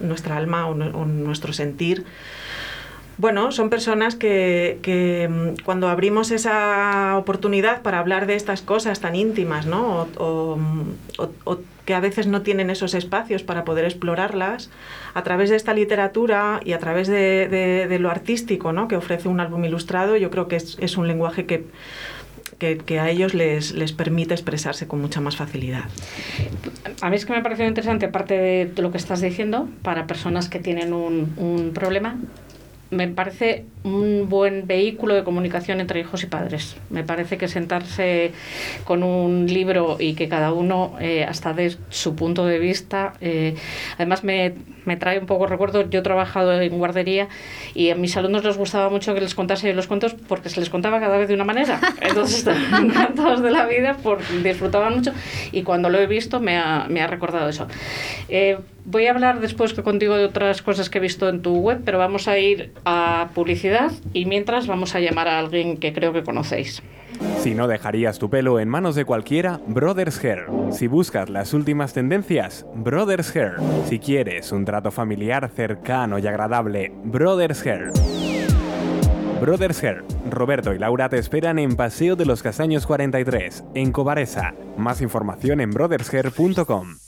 [0.00, 2.06] nuestra alma o, nuestro sentir,
[3.18, 9.00] bueno, son personas que, que, mm, cuando abrimos esa oportunidad para hablar de estas cosas
[9.00, 10.08] tan íntimas, ¿no?
[10.16, 10.58] o,
[11.44, 14.68] o que a veces no tienen esos espacios para poder explorarlas,
[15.14, 18.88] a través de esta literatura y a través de, lo artístico ¿no?
[18.88, 21.64] que ofrece un álbum ilustrado, yo creo que es, un lenguaje que,
[22.58, 25.84] que, a ellos les, les, permite expresarse con mucha más facilidad.
[27.00, 30.06] A mí es que me ha parecido interesante, aparte de lo que estás diciendo, para
[30.06, 32.18] personas que tienen un, un problema,
[32.90, 36.76] me parece un buen vehículo de comunicación entre hijos y padres.
[36.90, 38.32] Me parece que sentarse
[38.84, 43.54] con un libro y que cada uno, eh, hasta de su punto de vista, eh,
[43.96, 44.54] además me,
[44.86, 47.28] me, trae un poco recuerdo, yo he trabajado en guardería
[47.74, 50.70] y a mis alumnos les gustaba mucho que les contase los cuentos porque se les
[50.70, 51.80] contaba cada vez de una manera.
[52.00, 52.46] Entonces
[52.80, 55.12] encantados de la vida, por, disfrutaban mucho
[55.52, 57.66] y cuando lo he visto me ha, me ha recordado eso.
[58.28, 58.58] Eh,
[58.90, 61.98] voy a hablar después contigo de otras cosas que he visto en tu web, pero
[61.98, 66.22] vamos a ir a publicidad y mientras vamos a llamar a alguien que creo que
[66.22, 66.82] conocéis.
[67.40, 70.46] Si no dejarías tu pelo en manos de cualquiera, Brothers Hair.
[70.70, 73.54] Si buscas las últimas tendencias, Brothers Hair.
[73.86, 77.90] Si quieres un trato familiar cercano y agradable, Brothers Hair.
[79.40, 84.54] Brothers Hair, Roberto y Laura te esperan en Paseo de los Castaños 43, en Cobaresa.
[84.76, 87.07] Más información en brothershair.com.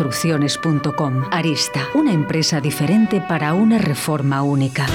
[0.01, 1.25] construcciones.com.
[1.29, 4.87] Arista, una empresa diferente para una reforma única.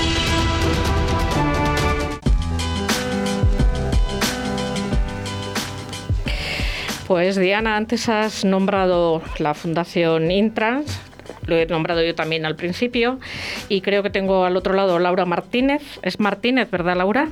[7.07, 11.01] Pues Diana, antes has nombrado la Fundación Intrans,
[11.47, 13.21] lo he nombrado yo también al principio,
[13.69, 15.83] y creo que tengo al otro lado Laura Martínez.
[16.03, 17.29] Es Martínez, ¿verdad, Laura?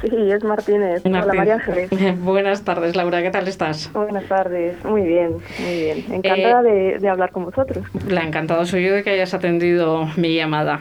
[0.00, 1.02] Sí, es Martínez.
[1.04, 1.90] Hola, María Ángeles.
[2.20, 3.22] Buenas tardes, Laura.
[3.22, 3.90] ¿Qué tal estás?
[3.92, 4.82] Buenas tardes.
[4.84, 6.04] Muy bien, muy bien.
[6.10, 7.84] Encantada eh, de, hablar con vosotros.
[8.08, 10.80] La encantada soy yo de que hayas atendido mi llamada.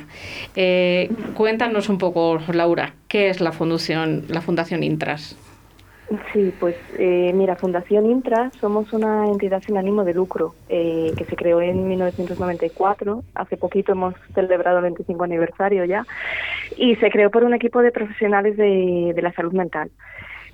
[0.56, 5.38] Eh, cuéntanos un poco, Laura, ¿qué es la Fundación, la Fundación Intras?
[6.32, 11.26] Sí, pues eh, mira, Fundación Intra somos una entidad sin ánimo de lucro eh, que
[11.26, 13.24] se creó en 1994.
[13.34, 16.06] Hace poquito hemos celebrado el 25 aniversario ya
[16.78, 19.90] y se creó por un equipo de profesionales de, la salud mental.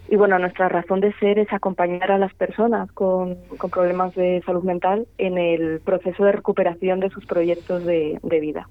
[0.08, 3.38] Y bueno, nuestra razón de ser es acompañar a las personas con,
[3.72, 8.68] problemas de salud mental en el proceso de recuperación de sus proyectos de vida.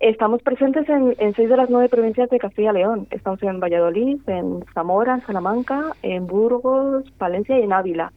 [0.00, 3.08] Estamos presentes en, seis de las nueve provincias de Castilla y León.
[3.10, 8.12] Estamos en Valladolid, en Zamora, en Salamanca, en Burgos, Palencia y en Ávila.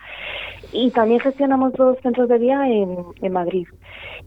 [0.71, 3.67] Y también gestionamos dos centros de día en, Madrid.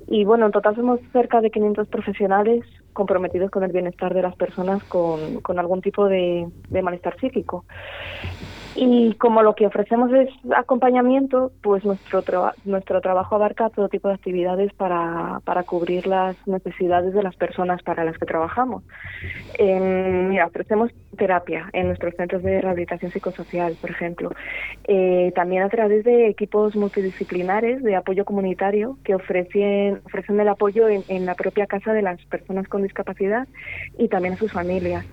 [0.09, 4.35] Y bueno, en total somos cerca de 500 profesionales comprometidos con el bienestar de las
[4.35, 6.51] personas con, algún tipo de
[6.83, 7.65] malestar psíquico.
[8.77, 14.09] Y como lo que ofrecemos es acompañamiento, pues nuestro, tra nuestro trabajo abarca todo tipo
[14.09, 18.83] de actividades para, para cubrir las necesidades de las personas para las que trabajamos.
[19.59, 24.33] Mira, ofrecemos terapia en nuestros centros de rehabilitación psicosocial, por ejemplo.
[24.85, 30.89] Eh, también a través de equipos multidisciplinares de apoyo comunitario que ofrecen, ofrecen el apoyo
[30.89, 33.47] en, en la propia casa de las personas con discapacidad
[33.99, 35.07] y también a sus familias.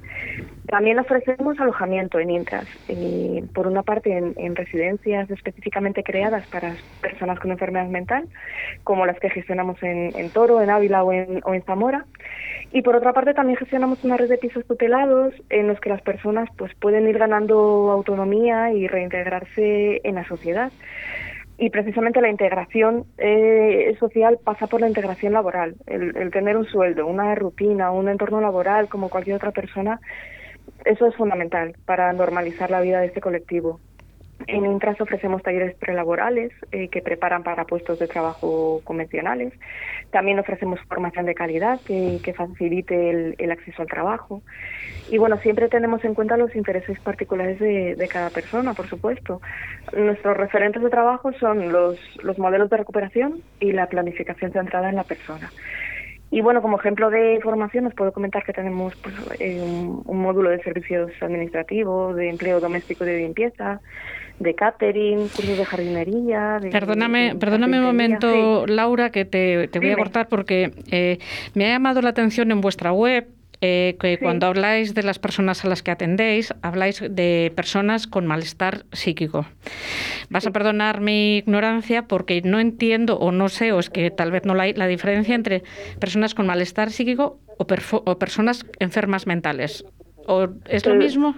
[0.68, 6.76] También ofrecemos alojamiento en Intras, eh, por una parte en, en, residencias específicamente creadas para
[7.02, 8.28] personas con enfermedad mental,
[8.84, 12.06] como las que gestionamos en, en Toro, en Ávila o en, o en, Zamora,
[12.72, 16.02] y por otra parte también gestionamos una red de pisos tutelados en los que las
[16.04, 20.72] personas pues pueden ir ganando autonomía y reintegrarse en la sociedad.
[21.58, 26.66] Y precisamente la integración eh, social pasa por la integración laboral, el, el, tener un
[26.66, 30.00] sueldo, una rutina, un entorno laboral como cualquier otra persona,
[30.86, 33.80] eso es fundamental para normalizar la vida de este colectivo.
[34.48, 39.54] En Intras ofrecemos talleres prelaborales eh, que preparan para puestos de trabajo convencionales.
[40.10, 44.42] También ofrecemos formación de calidad que, facilite el, acceso al trabajo.
[45.10, 49.42] Y bueno, siempre tenemos en cuenta los intereses particulares de, de, cada persona, por supuesto.
[49.96, 54.96] Nuestros referentes de trabajo son los, los modelos de recuperación y la planificación centrada en
[54.96, 55.52] la persona.
[56.34, 60.22] Y bueno, como ejemplo de formación os puedo comentar que tenemos pues, eh, un, un,
[60.22, 63.82] módulo de servicios administrativos, de empleo doméstico y de limpieza,
[64.40, 66.60] de catering, cursos de jardinería.
[66.62, 68.72] De, perdóname, de, perdóname un momento, sí.
[68.72, 70.02] Laura, que te, te voy Dime.
[70.02, 71.20] a cortar porque eh,
[71.54, 73.28] me ha llamado la atención en vuestra web
[73.62, 74.24] eh, que sí.
[74.24, 79.46] cuando habláis de las personas a las que atendéis, habláis de personas con malestar psíquico.
[80.30, 84.32] Vas a perdonar mi ignorancia porque no entiendo o no sé, o es que tal
[84.32, 85.64] vez no la hay, la diferencia entre
[86.00, 87.68] personas con malestar psíquico o,
[88.06, 89.86] o personas enfermas mentales.
[90.26, 91.36] ¿O ¿Es lo mismo?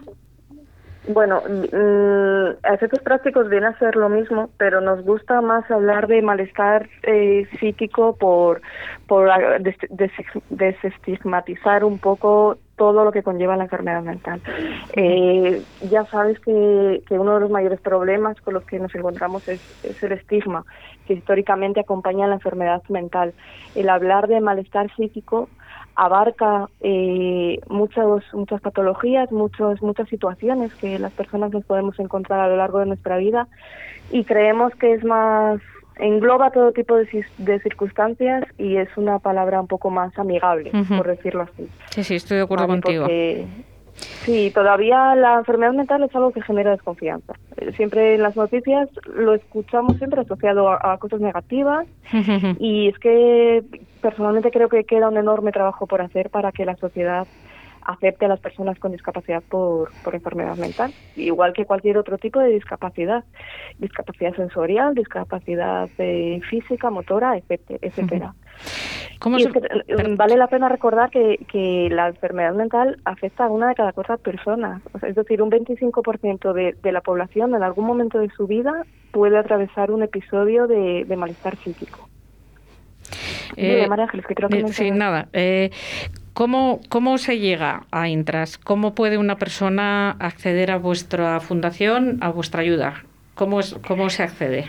[1.08, 6.22] Bueno, mmm, efectos prácticos viene a ser lo mismo, pero nos gusta más hablar de
[6.22, 8.62] malestar eh, psíquico por,
[9.06, 9.30] por
[9.62, 9.76] des,
[10.50, 14.42] desestigmatizar un poco todo lo que conlleva la enfermedad mental.
[14.96, 19.48] Eh, ya sabes que, que, uno de los mayores problemas con los que nos encontramos
[19.50, 20.66] es, es el estigma
[21.06, 23.34] que históricamente acompaña a la enfermedad mental.
[23.76, 25.50] El hablar de malestar psíquico
[25.96, 32.48] abarca eh, muchas muchas patologías, muchos, muchas situaciones que las personas nos podemos encontrar a
[32.48, 33.48] lo largo de nuestra vida
[34.12, 35.62] y creemos que es más
[35.98, 40.78] engloba todo tipo de, de circunstancias y es una palabra un poco más amigable, uh
[40.78, 40.98] -huh.
[40.98, 41.70] por decirlo así.
[41.92, 43.04] Sí, sí, estoy de acuerdo vale, contigo.
[43.04, 43.46] Porque,
[44.26, 47.34] Sí, todavía la enfermedad mental es algo que genera desconfianza.
[47.76, 51.86] Siempre en las noticias lo escuchamos siempre asociado a, a cosas negativas
[52.60, 53.64] y es que
[54.02, 57.28] personalmente creo que queda un enorme trabajo por hacer para que la sociedad
[57.86, 62.40] acepte a las personas con discapacidad por, por enfermedad mental, igual que cualquier otro tipo
[62.40, 63.24] de discapacidad,
[63.78, 68.34] discapacidad sensorial, discapacidad eh, física, motora, etcétera.
[69.24, 69.48] ¿Cómo se...
[69.48, 73.70] es que, eh, vale la pena recordar que, que la enfermedad mental afecta a una
[73.70, 77.64] de cada cuatro personas, o sea, es decir, un 25% de, de la población en
[77.64, 82.10] algún momento de su vida puede atravesar un episodio de, de malestar psíquico.
[83.56, 85.30] Eh, María Ángeles, que creo que eh, sí, nada.
[85.32, 85.72] Eh,
[86.34, 88.58] ¿Cómo, ¿Cómo se llega a Intras?
[88.58, 93.06] ¿Cómo puede una persona acceder a vuestra fundación, a vuestra ayuda?
[93.36, 94.66] ¿Cómo, es, cómo se accede?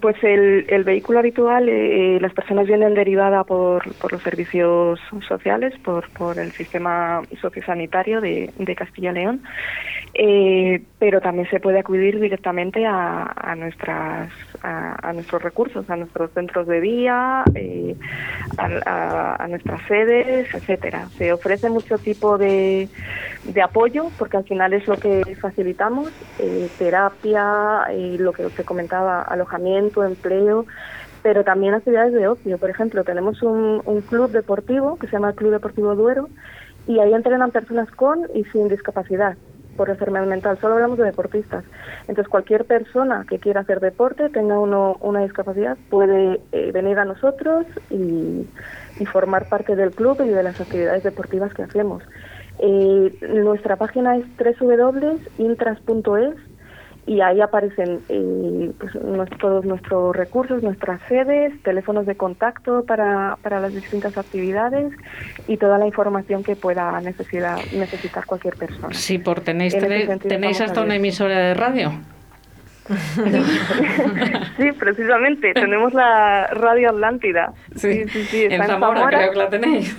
[0.00, 4.98] Pues el, el vehículo habitual, eh, las personas vienen derivadas por, por los servicios
[5.28, 9.42] sociales, por, por el sistema sociosanitario de, de Castilla y León,
[10.14, 14.30] eh, pero también se puede acudir directamente a, a nuestras
[14.62, 17.96] a, a, nuestros recursos, a nuestros centros de día, eh,
[18.56, 21.08] a, nuestras sedes, etcétera.
[21.18, 22.88] Se ofrece mucho tipo de,
[23.44, 28.64] de apoyo, porque al final es lo que facilitamos, eh, terapia, eh, lo que te
[28.64, 30.64] comentaba, alojamiento, empleo,
[31.22, 32.56] pero también actividades de ocio.
[32.58, 36.28] Por ejemplo, tenemos un, un club deportivo que se llama Club Deportivo Duero
[36.86, 39.36] y ahí entrenan personas con y sin discapacidad
[39.76, 41.64] por enfermedad mental, solo hablamos de deportistas.
[42.02, 47.04] Entonces, cualquier persona que quiera hacer deporte, tenga uno una discapacidad, puede eh, venir a
[47.04, 48.46] nosotros y,
[49.06, 52.02] formar parte del club y de las actividades deportivas que hacemos.
[52.58, 53.12] Eh,
[53.42, 56.34] nuestra página es www.intras.es
[57.06, 58.92] y ahí aparecen eh, pues,
[59.38, 64.92] todos nuestros recursos, nuestras sedes, teléfonos de contacto para, para las distintas actividades
[65.46, 68.94] y toda la información que pueda necesitar, necesitar cualquier persona.
[68.94, 69.76] Sí, por tenéis,
[70.22, 71.92] tenéis hasta una emisora de radio.
[74.58, 77.52] sí, precisamente, tenemos la Radio Atlántida.
[77.76, 79.96] Sí, sí, sí, está en, Zamora, creo que la tenéis.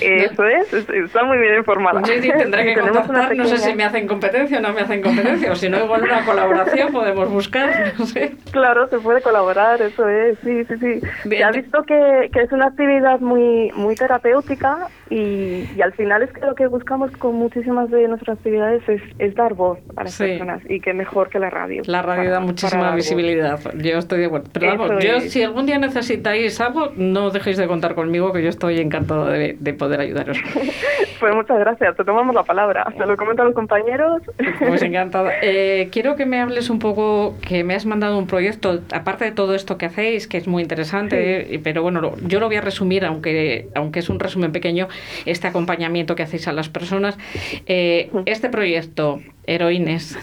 [0.00, 2.04] Eso es, está muy bien informada.
[2.04, 5.02] Sí, sí, tendré que contactar, no sé si me hacen competencia o no me hacen
[5.02, 8.34] competencia, o si no, igual una colaboración podemos buscar, no sé.
[8.50, 11.00] Claro, se puede colaborar, eso es, sí, sí, sí.
[11.28, 16.22] Se ha visto que, que es una actividad muy, muy terapéutica y, y, al final
[16.22, 20.04] es que lo que buscamos con muchísimas de nuestras actividades es, es dar voz a
[20.04, 21.82] las personas y que mejor que la radio.
[21.86, 23.60] La radio da muchísima visibilidad.
[23.76, 24.48] Yo estoy de acuerdo.
[24.52, 28.48] Pero vamos, yo, si algún día necesitáis algo, no dejéis de contar conmigo, que yo
[28.48, 30.38] estoy encantado de, poder ayudaros.
[31.20, 32.92] pues muchas gracias, te tomamos la palabra.
[32.96, 34.22] Se lo comento a los compañeros.
[34.58, 35.28] Pues encantado.
[35.42, 39.32] Eh, quiero que me hables un poco, que me has mandado un proyecto, aparte de
[39.32, 43.04] todo esto que hacéis, que es muy interesante, pero bueno, yo lo voy a resumir,
[43.04, 44.88] aunque, aunque es un resumen pequeño,
[45.24, 47.18] este acompañamiento que hacéis a las personas.
[47.66, 50.18] Eh, este proyecto, Heroines.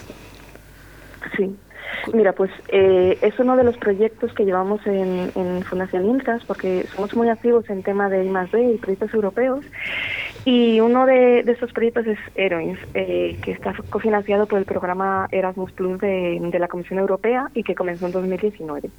[1.38, 1.56] Sí.
[2.12, 5.32] Mira, pues eh, es uno de los proyectos que llevamos en,
[5.64, 8.74] Fundación Intras, porque somos muy activos en tema de I+.D.
[8.74, 9.66] y proyectos europeos.
[10.46, 15.72] Y uno de, esos proyectos es Heroines, eh, que está cofinanciado por el programa Erasmus
[15.72, 18.90] Plus de, de la Comisión Europea y que comenzó en 2019.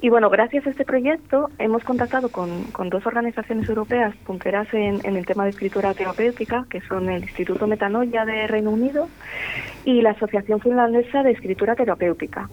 [0.00, 5.04] Y bueno, gracias a este proyecto hemos contactado con, con dos organizaciones europeas punteras en,
[5.04, 9.08] en, el tema de escritura terapéutica, que son el Instituto Metanoia de Reino Unido
[9.84, 12.48] y la Asociación Finlandesa de Escritura Terapéutica.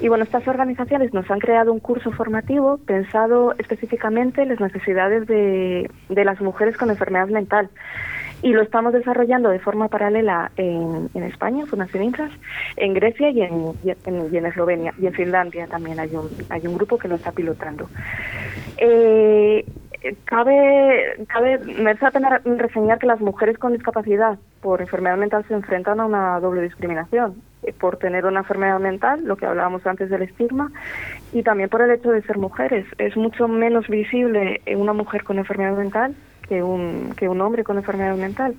[0.00, 5.26] Y bueno, estas organizaciones nos han creado un curso formativo pensado específicamente en las necesidades
[5.26, 7.68] de, de las mujeres con enfermedad mental
[8.42, 12.32] y lo estamos desarrollando de forma paralela en, en España, Fundación Intras,
[12.76, 16.74] en Grecia y en, y en, Eslovenia y en Finlandia también hay un, hay un
[16.74, 17.88] grupo que lo está pilotando.
[18.76, 19.64] Eh,
[20.24, 25.54] cabe, cabe, merece la pena reseñar que las mujeres con discapacidad por enfermedad mental se
[25.54, 30.10] enfrentan a una doble discriminación eh, por tener una enfermedad mental, lo que hablábamos antes
[30.10, 30.70] del estigma,
[31.32, 32.86] y también por el hecho de ser mujeres.
[32.98, 36.14] Es mucho menos visible una mujer con enfermedad mental
[36.48, 38.54] que un, que un hombre con enfermedad mental.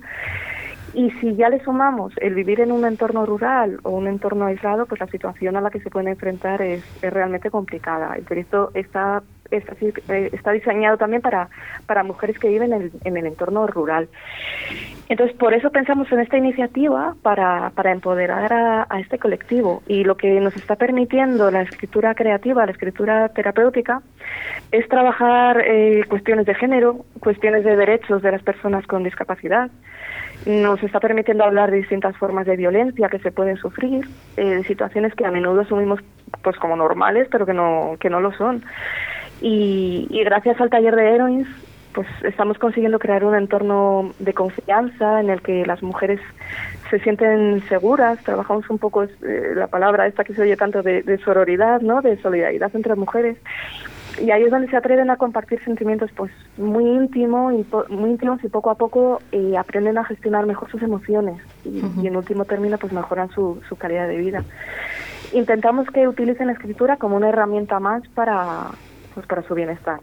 [0.92, 4.86] Y si ya le sumamos el vivir en un entorno rural o un entorno aislado,
[4.86, 8.14] pues la situación a la que se puede enfrentar es, es realmente complicada.
[8.16, 11.48] El proyecto está, está, eh, está, diseñado también para,
[11.86, 14.08] para mujeres que viven en el, en el entorno rural.
[15.08, 19.82] Entonces, por eso pensamos en esta iniciativa para, para empoderar a, a, este colectivo.
[19.88, 24.02] Y lo que nos está permitiendo la escritura creativa, la escritura terapéutica,
[24.70, 29.70] es trabajar eh, cuestiones de género, cuestiones de derechos de las personas con discapacidad.
[30.46, 34.64] Nos está permitiendo hablar de distintas formas de violencia que se pueden sufrir, eh, de
[34.64, 36.00] situaciones que a menudo asumimos
[36.42, 38.64] pues como normales, pero que no, que no lo son.
[39.40, 41.48] Y, y gracias al taller de Heroines,
[41.92, 46.20] pues estamos consiguiendo crear un entorno de confianza en el que las mujeres
[46.88, 51.02] se sienten seguras, trabajamos un poco eh, la palabra esta que se oye tanto de,
[51.02, 52.00] de, sororidad, ¿no?
[52.00, 53.38] de solidaridad entre mujeres.
[54.20, 58.42] Y ahí es donde se atreven a compartir sentimientos pues muy íntimos y muy íntimos
[58.44, 62.76] y poco a poco eh, aprenden a gestionar mejor sus emociones y, en último término
[62.76, 64.44] pues mejoran su, su calidad de vida.
[65.32, 68.72] Intentamos que utilicen la escritura como una herramienta más para
[69.14, 70.00] pues para su bienestar.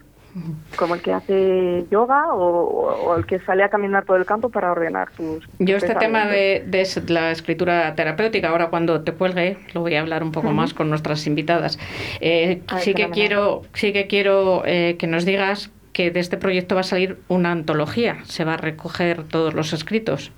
[0.76, 4.70] Como el que hace yoga o, el que sale a caminar por el campo para
[4.70, 5.48] ordenar sus...
[5.58, 6.64] Yo este tema de,
[7.08, 10.90] la escritura terapéutica, ahora cuando te cuelgue, lo voy a hablar un poco más con
[10.90, 11.78] nuestras invitadas.
[12.20, 16.74] Eh, sí, que quiero, sí que quiero eh, que nos digas que de este proyecto
[16.74, 20.30] va a salir una antología, se va a recoger todos los escritos.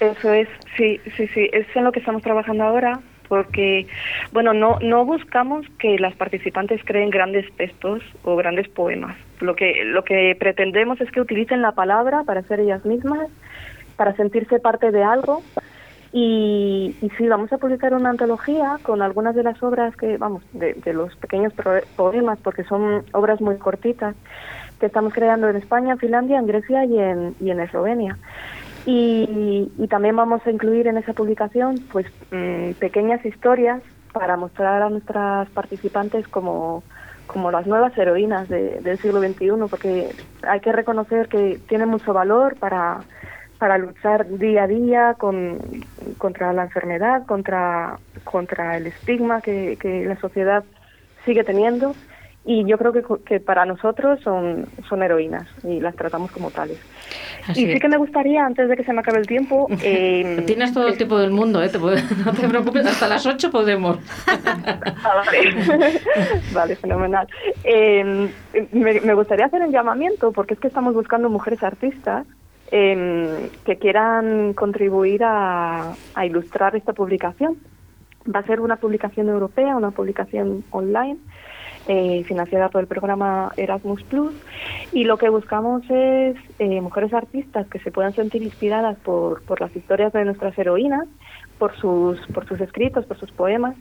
[0.00, 3.86] Eso es, sí, sí, sí, es en lo que estamos trabajando ahora porque,
[4.32, 9.16] bueno, no, no buscamos que las participantes creen grandes textos o grandes poemas.
[9.40, 13.28] Lo que, lo que pretendemos es que utilicen la palabra para ser ellas mismas,
[13.96, 15.42] para sentirse parte de algo.
[16.10, 20.42] Y, y sí, vamos a publicar una antología con algunas de las obras que, vamos,
[20.52, 21.52] de, de los pequeños
[21.96, 24.16] poemas, porque son obras muy cortitas,
[24.80, 28.16] que estamos creando en España, en Finlandia, en Grecia y en, y en Eslovenia.
[28.90, 33.82] Y, también vamos a incluir en esa publicación pues mm, pequeñas historias
[34.14, 36.82] para mostrar a nuestras participantes como,
[37.26, 40.08] como las nuevas heroínas del siglo XXI, porque
[40.42, 43.00] hay que reconocer que tienen mucho valor para,
[43.58, 45.58] para luchar día a día con,
[46.16, 50.64] contra la enfermedad, contra, contra el estigma que la sociedad
[51.26, 51.94] sigue teniendo
[52.50, 56.78] y yo creo que, que para nosotros son, son heroínas y las tratamos como tales.
[57.50, 59.68] y sí que me gustaría, antes de que se me acabe el tiempo...
[59.90, 61.70] Eh, Tienes todo el tiempo del mundo, ¿eh?
[62.24, 63.98] no te preocupes, hasta las 8 podemos.
[64.26, 66.00] Ah, vale.
[66.54, 67.28] vale, fenomenal.
[67.64, 68.30] Eh,
[68.72, 72.26] me, me, gustaría hacer un llamamiento, porque es que estamos buscando mujeres artistas
[72.70, 77.58] eh, que quieran contribuir a, a ilustrar esta publicación.
[78.34, 81.18] Va a ser una publicación europea, una publicación online
[81.88, 84.34] eh, financiada por el programa Erasmus Plus
[84.92, 89.60] y lo que buscamos es eh, mujeres artistas que se puedan sentir inspiradas por, por
[89.60, 91.08] las historias de nuestras heroínas,
[91.58, 93.74] por sus, por sus escritos, por sus poemas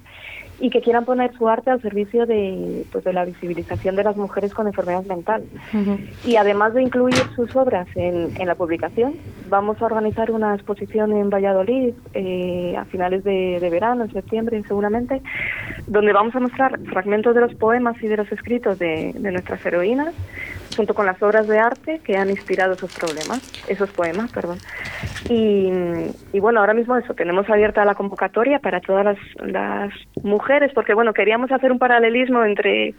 [0.59, 4.17] y que quieran poner su arte al servicio de, pues, de la visibilización de las
[4.17, 5.43] mujeres con enfermedad mental.
[6.25, 9.15] Y además de incluir sus obras en, en, la publicación,
[9.49, 14.63] vamos a organizar una exposición en Valladolid eh, a finales de, de, verano, en septiembre
[14.67, 15.21] seguramente,
[15.85, 19.63] donde vamos a mostrar fragmentos de los poemas y de los escritos de, de nuestras
[19.65, 20.13] heroínas,
[20.78, 24.59] junto con las obras de arte que han inspirado esos problemas, esos poemas, perdón.
[25.30, 25.69] Y,
[26.32, 29.91] y bueno, ahora mismo eso, tenemos abierta la convocatoria para todas las, las
[30.23, 32.93] mujeres, porque bueno, queríamos hacer un paralelismo entre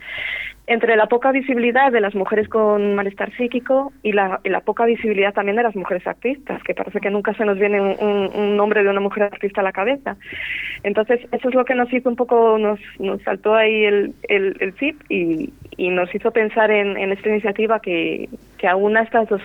[0.68, 4.84] entre la poca visibilidad de las mujeres con malestar psíquico y la, y la, poca
[4.84, 8.56] visibilidad también de las mujeres artistas, que parece que nunca se nos viene un, un,
[8.56, 10.16] nombre de una mujer artista a la cabeza.
[10.82, 14.56] Entonces, eso es lo que nos hizo un poco, nos, nos saltó ahí el, el,
[14.60, 19.26] el chip y, y, nos hizo pensar en, en esta iniciativa que, que aúna estas
[19.30, 19.40] dos,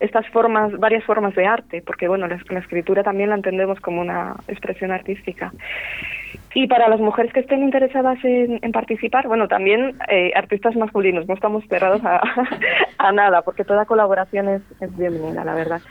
[0.00, 4.00] estas formas, varias formas de arte, porque bueno, la, la escritura también la entendemos como
[4.00, 5.52] una expresión artística.
[6.58, 11.28] Y para las mujeres que estén interesadas en, en participar, bueno, también eh, artistas masculinos,
[11.28, 12.22] no estamos cerrados a,
[12.98, 15.82] a nada, porque toda colaboración es, es bienvenida, la verdad.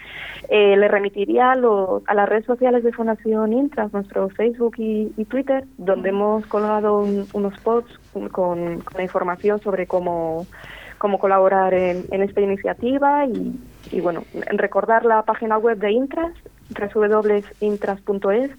[0.50, 5.14] Eh, le remitiría a, lo, a, las redes sociales de Fundación Intras, nuestro Facebook y,
[5.16, 8.00] y Twitter, donde hemos colgado un, unos posts
[8.32, 10.48] con, información sobre cómo,
[10.98, 13.56] cómo colaborar en, en esta iniciativa y,
[13.92, 16.34] y, bueno, recordar la página web de Intras,
[16.72, 18.50] www.intras.es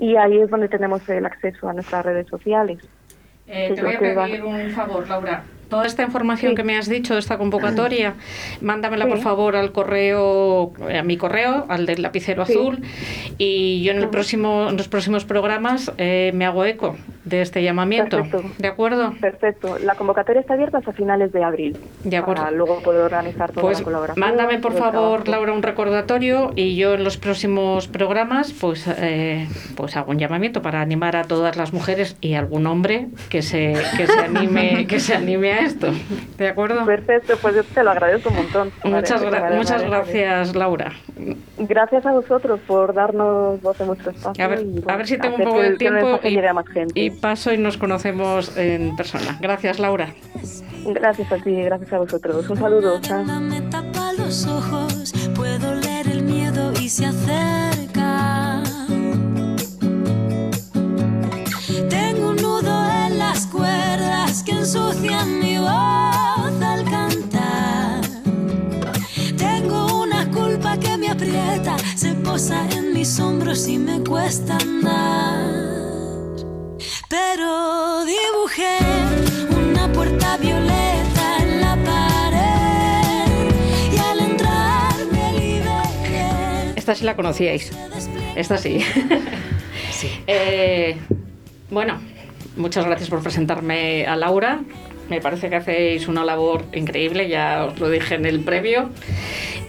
[0.00, 2.78] y ahí es donde tenemos el acceso a nuestras redes sociales.
[3.46, 5.44] Eh, te voy a pedir un favor, Laura.
[5.68, 6.56] Toda esta información sí.
[6.56, 8.14] que me has dicho de esta convocatoria,
[8.60, 9.10] mándamela sí.
[9.10, 12.52] por favor al correo, a mi correo, al del lapicero sí.
[12.54, 12.78] azul,
[13.38, 16.96] y yo en, el próximo, en los próximos programas eh, me hago eco
[17.30, 18.18] de este llamamiento.
[18.18, 18.50] Perfecto.
[18.58, 19.14] ¿De acuerdo?
[19.20, 19.78] Perfecto.
[19.78, 21.78] La convocatoria está abierta hasta finales de abril.
[22.04, 22.42] De acuerdo.
[22.42, 24.20] Para luego poder organizar toda pues la colaboración.
[24.20, 29.96] Mándame por favor, Laura, un recordatorio y yo en los próximos programas pues, eh, pues
[29.96, 34.06] hago un llamamiento para animar a todas las mujeres y algún hombre que se, que
[34.06, 35.88] se, anime, que se anime a esto.
[36.36, 36.84] ¿De acuerdo?
[36.84, 38.72] Perfecto, pues yo te lo agradezco un montón.
[38.84, 40.92] Muchas, gra muchas gracias, Laura.
[41.58, 44.44] Gracias a vosotros por darnos voz en vuestro espacio.
[44.44, 46.20] A ver, y, a ver si tengo un poco de tiempo
[46.94, 49.38] y paso y nos conocemos en persona.
[49.40, 50.14] Gracias, Laura.
[50.84, 52.48] Gracias a ti, gracias a vosotros.
[52.48, 53.00] Un saludo.
[53.00, 53.24] Chao.
[53.24, 58.62] Me tapa los ojos, puedo leer el miedo y se acerca.
[61.88, 68.00] Tengo un nudo en las cuerdas que ensucian mi voz al cantar.
[69.36, 75.59] Tengo una culpa que me aprieta, se posa en mis hombros y me cuesta andar.
[77.10, 78.78] Pero dibujé
[79.50, 83.52] una puerta violeta en la pared
[83.92, 86.72] y al entrar me liberé.
[86.76, 87.72] Esta sí la conocíais.
[88.36, 88.80] Esta sí.
[89.90, 90.08] sí.
[90.28, 90.96] Eh,
[91.68, 92.00] bueno,
[92.56, 94.60] muchas gracias por presentarme a Laura.
[95.08, 98.90] Me parece que hacéis una labor increíble, ya os lo dije en el previo.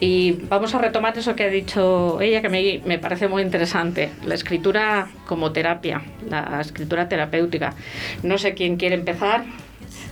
[0.03, 4.09] Y vamos a retomar eso que ha dicho ella, que me, me, parece muy interesante,
[4.25, 7.75] la escritura como terapia, la escritura terapéutica.
[8.23, 9.43] No sé quién quiere empezar.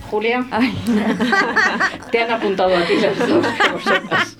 [0.08, 0.46] Julia,
[2.12, 4.36] te han apuntado a ti las dos, que sepas.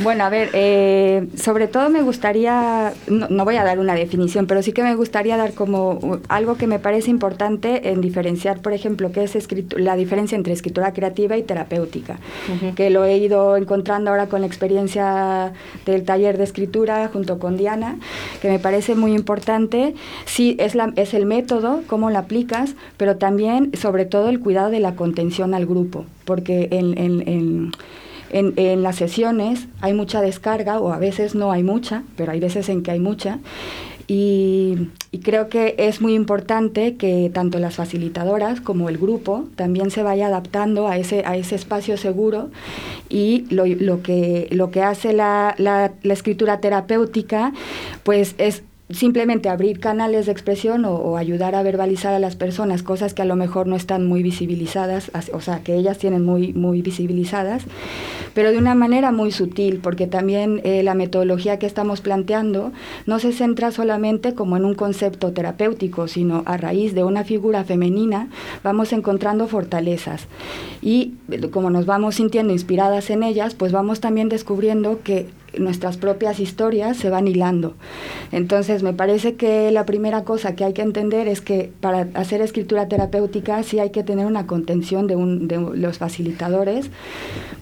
[0.00, 4.46] Bueno, a ver, eh, sobre todo me gustaría, no, no, voy a dar una definición,
[4.46, 8.72] pero sí que me gustaría dar como algo que me parece importante en diferenciar, por
[8.72, 9.36] ejemplo, qué es
[9.76, 12.18] la diferencia entre escritura creativa y terapéutica,
[12.48, 12.74] uh -huh.
[12.74, 15.52] que lo he ido encontrando ahora con la experiencia
[15.86, 17.96] del taller de escritura junto con Diana,
[18.42, 19.94] que me parece muy importante.
[20.24, 24.70] Sí, es, la, es el método, cómo lo aplicas, pero también, sobre todo, el cuidado
[24.70, 27.72] de la contención al grupo, porque en, en, en
[28.30, 32.40] en, en, las sesiones hay mucha descarga o a veces no hay mucha, pero hay
[32.40, 33.38] veces en que hay mucha.
[34.06, 34.90] Y,
[35.22, 40.26] creo que es muy importante que tanto las facilitadoras como el grupo también se vaya
[40.26, 42.50] adaptando a ese, a ese espacio seguro
[43.08, 47.52] y lo, lo que, lo que hace la, la, la escritura terapéutica
[48.02, 53.14] pues es simplemente abrir canales de expresión o, ayudar a verbalizar a las personas cosas
[53.14, 56.82] que a lo mejor no están muy visibilizadas, o sea, que ellas tienen muy, muy
[56.82, 57.64] visibilizadas,
[58.34, 62.72] pero de una manera muy sutil, porque también eh, la metodología que estamos planteando
[63.06, 67.64] no se centra solamente como en un concepto terapéutico, sino a raíz de una figura
[67.64, 68.28] femenina
[68.62, 70.26] vamos encontrando fortalezas.
[70.82, 71.14] Y
[71.52, 75.28] como nos vamos sintiendo inspiradas en ellas, pues vamos también descubriendo que
[75.58, 77.74] nuestras propias historias se van hilando.
[78.32, 82.40] Entonces, me parece que la primera cosa que hay que entender es que para hacer
[82.40, 86.90] escritura terapéutica sí hay que tener una contención de, un, de los facilitadores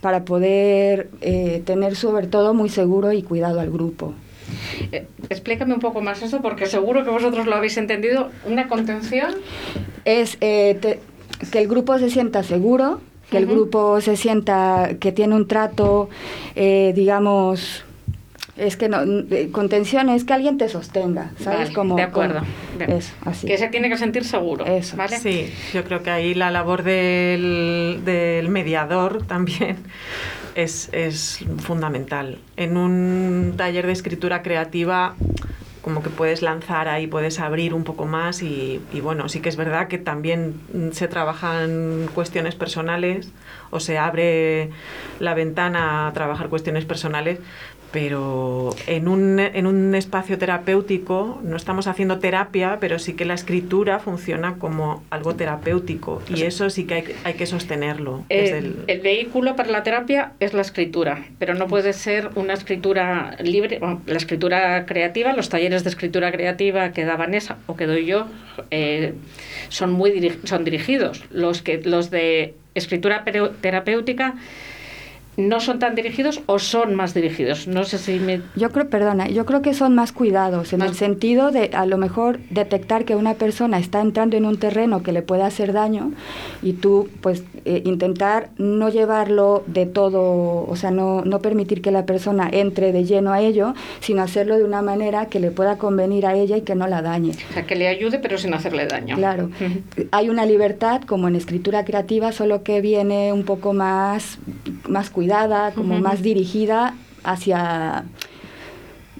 [0.01, 4.14] para poder eh, tener sobre todo muy seguro y cuidado al grupo.
[4.90, 8.30] Eh, explícame un poco más eso, porque seguro que vosotros lo habéis entendido.
[8.47, 9.34] ¿Una contención?
[10.05, 10.99] Es eh,
[11.51, 13.01] que el grupo se sienta seguro,
[13.33, 16.11] que el grupo se sienta que tiene un trato,
[16.55, 17.83] eh, digamos,
[18.59, 18.99] es que no,
[19.53, 21.70] contención es que alguien te sostenga, ¿sabes?
[21.70, 22.43] como, de acuerdo.
[23.24, 23.47] así.
[23.47, 24.66] Que se tiene que sentir seguro.
[24.66, 24.99] Eso.
[24.99, 25.18] ¿vale?
[25.18, 29.78] Sí, yo creo que ahí la labor del, del mediador también
[30.55, 32.39] es, es fundamental.
[32.59, 35.14] En un taller de escritura creativa
[35.83, 39.57] como que puedes lanzar ahí, puedes abrir un poco más y, bueno, sí que es
[39.57, 40.61] verdad que también
[40.93, 43.30] se trabajan cuestiones personales
[43.70, 44.70] o se abre
[45.18, 47.41] la ventana a trabajar cuestiones personales,
[47.93, 53.34] pero en un, en un espacio terapéutico no estamos haciendo terapia, pero sí que la
[53.34, 58.24] escritura funciona como algo terapéutico y eso sí que hay, hay que sostenerlo.
[58.28, 59.01] el...
[59.03, 64.16] vehículo para la terapia es la escritura, pero no puede ser una escritura libre, la
[64.16, 68.26] escritura creativa, los talleres de escritura creativa que da Vanessa o que doy yo
[68.70, 69.14] eh,
[69.68, 71.24] son muy son dirigidos.
[71.30, 73.24] Los, que, los de escritura
[73.61, 74.34] terapéutica
[75.37, 77.66] no son tan dirigidos o son más dirigidos.
[77.66, 78.43] No sé si me...
[78.55, 81.97] Yo creo, perdona, yo creo que son más cuidados, en el sentido de a lo
[81.97, 86.12] mejor detectar que una persona está entrando en un terreno que le puede hacer daño
[86.62, 91.91] y tú pues eh, intentar no llevarlo de todo, o sea, no, no permitir que
[91.91, 95.78] la persona entre de lleno a ello, sino hacerlo de una manera que le pueda
[95.78, 97.33] convenir a ella y que no la dañe.
[97.51, 99.16] O sea, que le ayude pero sin hacerle daño.
[99.16, 99.51] Claro.
[100.11, 104.39] Hay una libertad como en escritura creativa, solo que viene un poco más,
[104.89, 108.05] más cuidado cuidada, como más dirigida hacia,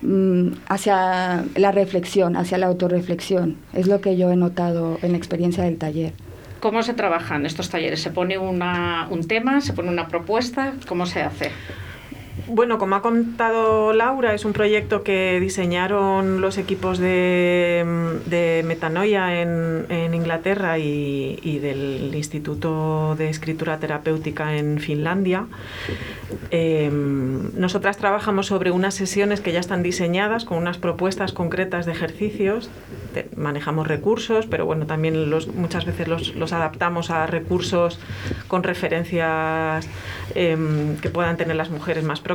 [0.01, 3.57] mm, hacia la reflexión, hacia la autorreflexión.
[3.73, 6.13] Es lo que yo he notado en la experiencia del taller.
[6.59, 8.03] ¿Cómo se trabajan estos talleres?
[8.03, 9.61] ¿Se pone una, un tema?
[9.61, 10.73] ¿Se pone una propuesta?
[10.89, 11.53] ¿Cómo se hace?
[12.49, 17.85] Bueno, como ha contado Laura, es un proyecto que diseñaron los equipos de,
[18.65, 25.47] Metanoia en, Inglaterra y, del Instituto de Escritura Terapéutica en Finlandia.
[26.51, 31.93] Em, nosotras trabajamos sobre unas sesiones que ya están diseñadas con unas propuestas concretas de
[31.93, 32.71] ejercicios.
[33.37, 38.01] manejamos recursos, pero bueno, también muchas veces los, adaptamos a recursos
[38.49, 39.87] con referencias
[40.35, 42.32] em, que puedan tener las mujeres más próximas.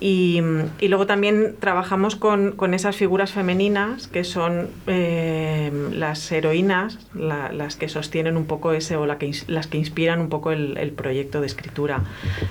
[0.00, 0.40] Y,
[0.82, 8.36] luego también trabajamos con, esas figuras femeninas que son eh, las heroínas, las que sostienen
[8.36, 11.46] un poco ese o la que, las que inspiran un poco el, el, proyecto de
[11.46, 12.02] escritura.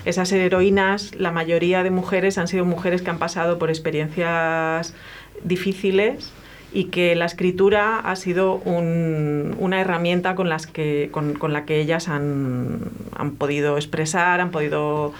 [0.04, 4.94] Esas heroínas, la mayoría de mujeres han sido mujeres que han pasado por experiencias
[5.44, 6.32] difíciles
[6.72, 12.08] y que la escritura ha sido una herramienta con, las que, con, la que ellas
[12.08, 12.90] han,
[13.38, 15.12] podido expresar, han podido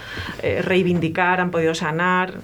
[0.43, 2.35] eh, reivindicar, han podido sanar.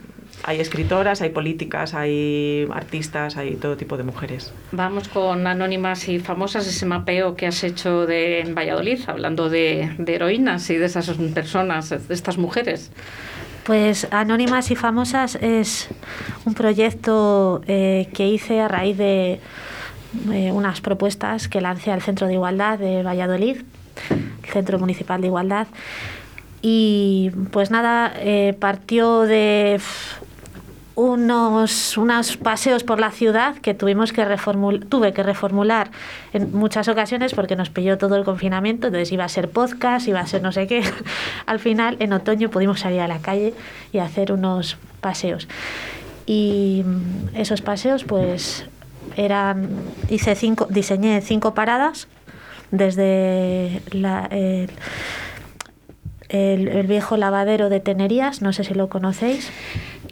[0.45, 4.53] Hay escritoras, hay políticas, hay artistas, hay todo tipo de mujeres.
[4.73, 9.95] Vamos con anónimas y famosas, ese mapeo que has hecho de, en Valladolid, hablando de,
[9.99, 12.91] de heroínas y de esas personas, de estas mujeres.
[13.65, 15.89] Pues Anónimas y Famosas es
[16.45, 19.41] un proyecto eh, que hice a raíz de
[20.33, 23.59] eh, unas propuestas que lancé al Centro de Igualdad de Valladolid,
[24.11, 25.69] el Centro Municipal de Igualdad.
[26.61, 29.81] Y pues nada, eh, partió de
[30.95, 34.25] unos, unos paseos por la ciudad que tuvimos que
[34.89, 35.91] tuve que reformular
[36.33, 40.21] en muchas ocasiones porque nos pilló todo el confinamiento, entonces iba a ser podcast, iba
[40.21, 40.83] a ser no sé qué.
[41.47, 43.55] Al final, en otoño pudimos salir a la calle
[43.93, 45.49] y hacer unos paseos.
[46.27, 46.85] Y
[47.35, 48.67] esos paseos, pues,
[49.17, 49.71] eran,
[50.09, 52.07] hice cinco, diseñé cinco paradas
[52.71, 54.71] desde la, el,
[56.69, 59.51] el, viejo lavadero de Tenerías, no sé si lo conocéis.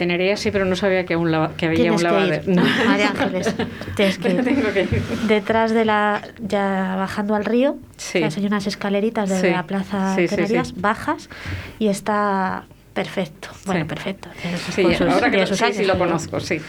[0.01, 2.43] Tenería sí, pero no sabía que, un que había un lavadero.
[2.47, 2.63] No.
[2.87, 3.55] María Ángeles,
[3.97, 4.43] tienes que ir.
[4.45, 5.03] Tengo que ir.
[5.29, 8.23] Detrás de la, ya bajando al río, Sí.
[8.23, 9.55] o sea, hay unas escaleritas desde Sí.
[9.55, 10.27] la plaza sí.
[10.77, 11.29] bajas
[11.79, 13.49] y está perfecto.
[13.67, 14.31] Bueno, perfecto.
[14.65, 16.61] sus Sí, ahora que lo, años, sí lo pero- conozco, sí.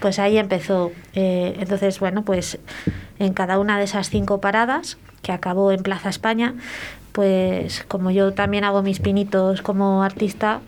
[0.00, 0.90] Pues ahí empezó.
[1.12, 2.58] Eh, entonces, bueno, pues
[3.18, 6.54] en cada una de esas cinco paradas, que acabó en Plaza España,
[7.12, 10.60] pues como yo también hago mis pinitos como artista,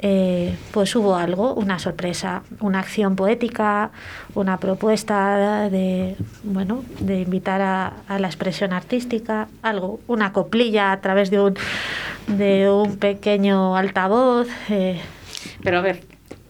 [0.00, 3.90] eh, pues hubo algo, una sorpresa, una acción poética,
[4.34, 11.00] una propuesta de, bueno, de invitar a, a la expresión artística, algo, una coplilla a
[11.00, 11.54] través de un,
[12.26, 14.48] de un pequeño altavoz.
[14.70, 15.00] eh,
[15.62, 16.00] Pero a ver,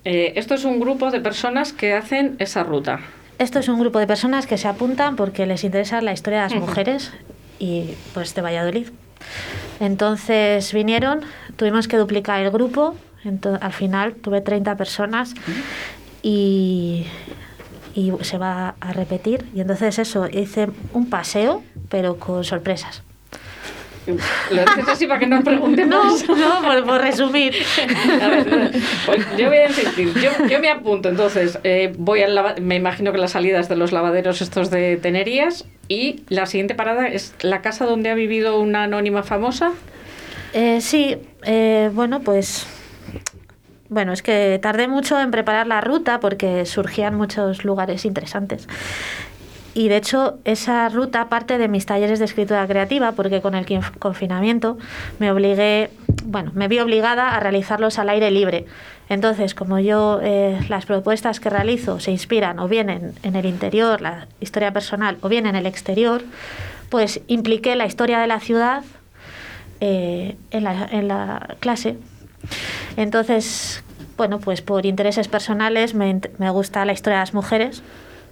[0.05, 3.01] eh, esto es un grupo de personas que hacen esa ruta.
[3.39, 6.55] Esto es un grupo de personas que se apuntan porque les interesa la historia de
[6.55, 7.13] las mujeres
[7.59, 8.89] y pues de Valladolid.
[9.81, 11.21] Entonces vinieron,
[11.57, 15.35] tuvimos que duplicar el grupo, ento- al final tuve 30 personas
[16.23, 17.07] y,
[17.95, 19.45] y se va a repetir.
[19.55, 23.03] Y entonces eso, hice un paseo, pero con sorpresas.
[24.51, 26.29] Lo dices así para que no preguntemos.
[26.29, 27.55] No, no, por, por resumir.
[28.21, 28.73] A ver,
[29.07, 30.13] pues yo voy a insistir.
[30.15, 33.77] Yo, yo me apunto, entonces, eh, voy al lava- me imagino que las salidas de
[33.77, 38.61] los lavaderos estos de Tenerías y la siguiente parada es la casa donde ha vivido
[38.61, 39.73] una anónima famosa.
[40.53, 42.67] Eh, sí, eh, bueno, pues.
[43.89, 48.67] Bueno, es que tardé mucho en preparar la ruta porque surgían muchos lugares interesantes.
[49.75, 53.67] Y de hecho, esa ruta parte de mis talleres de escritura creativa, porque con el
[53.99, 54.77] confinamiento
[55.19, 55.91] me obligué,
[56.25, 58.67] bueno, me vi obligada a realizarlos al aire libre.
[59.09, 64.01] Entonces, como yo eh, las propuestas que realizo se inspiran o bien en, el interior,
[64.01, 66.23] la historia personal, o bien en el exterior,
[66.91, 68.85] pues impliqué la historia de la ciudad
[69.81, 71.97] eh, en, la, en la clase.
[72.97, 73.83] Entonces,
[74.19, 77.83] bueno, pues por intereses personales me, me gusta la historia de las mujeres,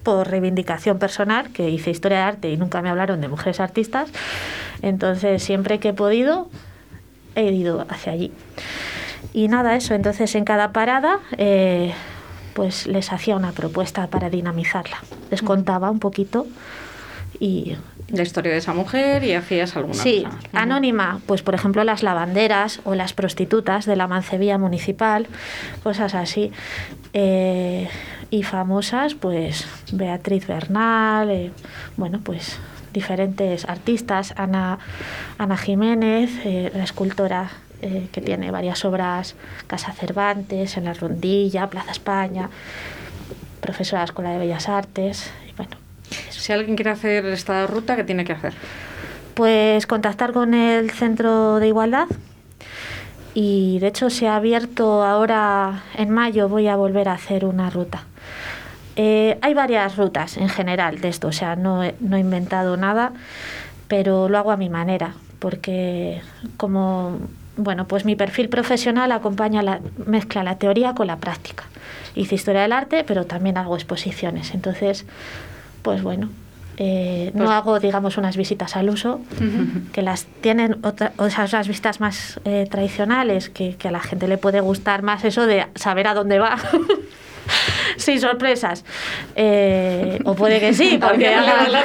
[0.02, 4.08] por reivindicación personal, que hice historia de arte y nunca me hablaron de mujeres artistas.
[4.82, 6.48] Entonces, siempre que he podido,
[7.34, 8.32] he ido hacia allí.
[9.32, 9.94] Y nada, eso.
[9.94, 11.92] Entonces, en cada parada, eh,
[12.54, 14.96] pues les hacía una propuesta para dinamizarla.
[15.30, 16.46] Les contaba un poquito
[17.38, 17.76] y
[18.12, 20.36] La historia de esa mujer y hacías alguna Sí, cosa.
[20.52, 25.28] anónima, pues por ejemplo las lavanderas o las prostitutas de la mancebía municipal,
[25.84, 26.50] cosas así.
[27.12, 27.88] Eh,
[28.30, 31.50] y famosas, pues Beatriz Bernal, eh,
[31.96, 32.58] bueno, pues
[32.92, 34.78] diferentes artistas, Ana,
[35.38, 37.50] Ana Jiménez, eh, la escultora
[37.82, 39.34] eh, que tiene varias obras,
[39.66, 42.50] Casa Cervantes, en la Rondilla, Plaza España,
[43.60, 45.76] profesora de la Escuela de Bellas Artes, y bueno,
[46.30, 48.54] Si alguien quiere hacer esta ruta, ¿qué tiene que hacer?
[49.34, 52.06] Pues contactar con el Centro de Igualdad
[53.32, 57.70] y de hecho se ha abierto ahora en mayo, voy a volver a hacer una
[57.70, 58.04] ruta.
[59.02, 62.76] Eh, hay varias rutas en general de esto, o sea, no he, no he inventado
[62.76, 63.12] nada,
[63.88, 66.20] pero lo hago a mi manera, porque
[66.58, 67.18] como,
[67.56, 71.64] bueno, pues mi perfil profesional acompaña la, mezcla la teoría con la práctica.
[72.14, 75.06] Hice historia del arte, pero también hago exposiciones, entonces,
[75.80, 76.28] pues bueno,
[76.76, 79.20] eh, no Pues- hago, digamos, unas visitas al uso,
[79.94, 84.00] que las tienen otra- o sea, esas visitas más eh, tradicionales, que, que a la
[84.00, 86.58] gente le puede gustar más eso de saber a dónde va.
[87.96, 88.84] Sin sorpresas.
[89.36, 91.82] Eh, o puede que sí, porque haga-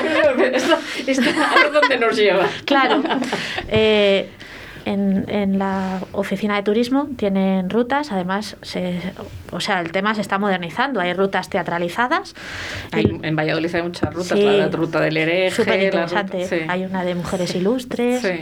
[0.54, 2.48] esto- esto a dónde nos lleva.
[2.66, 3.02] Claro.
[3.70, 4.30] Eh,
[4.86, 9.00] en, en la oficina de turismo tienen rutas, además, se,
[9.52, 11.00] o sea, el tema se está modernizando.
[11.02, 12.36] Hay rutas teatralizadas.
[12.92, 14.44] Hay- en Valladolid hay muchas rutas, Sí.
[14.46, 16.38] la ruta del hereje, Súper la interesante.
[16.44, 16.62] ruta- sí.
[16.68, 18.22] Hay una de mujeres ilustres.
[18.22, 18.42] Sí.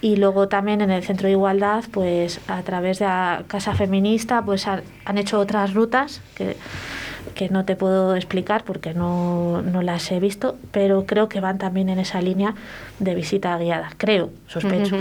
[0.00, 4.42] Y luego también en el Centro de Igualdad, pues a través de la Casa Feminista,
[4.42, 4.82] pues han,
[5.18, 6.56] hecho otras rutas que,
[7.34, 11.58] que no te puedo explicar porque no, no las he visto, pero creo que van
[11.58, 12.54] también en esa línea
[13.00, 13.90] de visita guiada.
[13.96, 14.96] Creo, sospecho.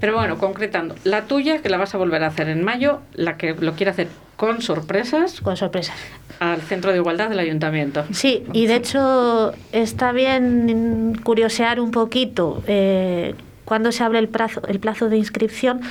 [0.00, 3.36] Pero bueno, concretando, la tuya, que la vas a volver a hacer en mayo, la
[3.36, 5.40] que lo quiere hacer con sorpresas.
[5.40, 5.96] Con sorpresas.
[6.38, 8.04] Al Centro de Igualdad del Ayuntamiento.
[8.12, 13.34] Sí, y de hecho está bien curiosear un poquito eh,
[13.68, 15.82] cuándo se abre el plazo, el plazo de inscripción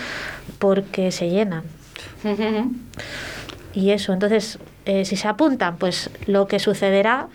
[0.57, 1.61] porque se llenan.
[3.73, 7.27] Y eso, entonces, eh, si se apuntan, pues lo que sucederá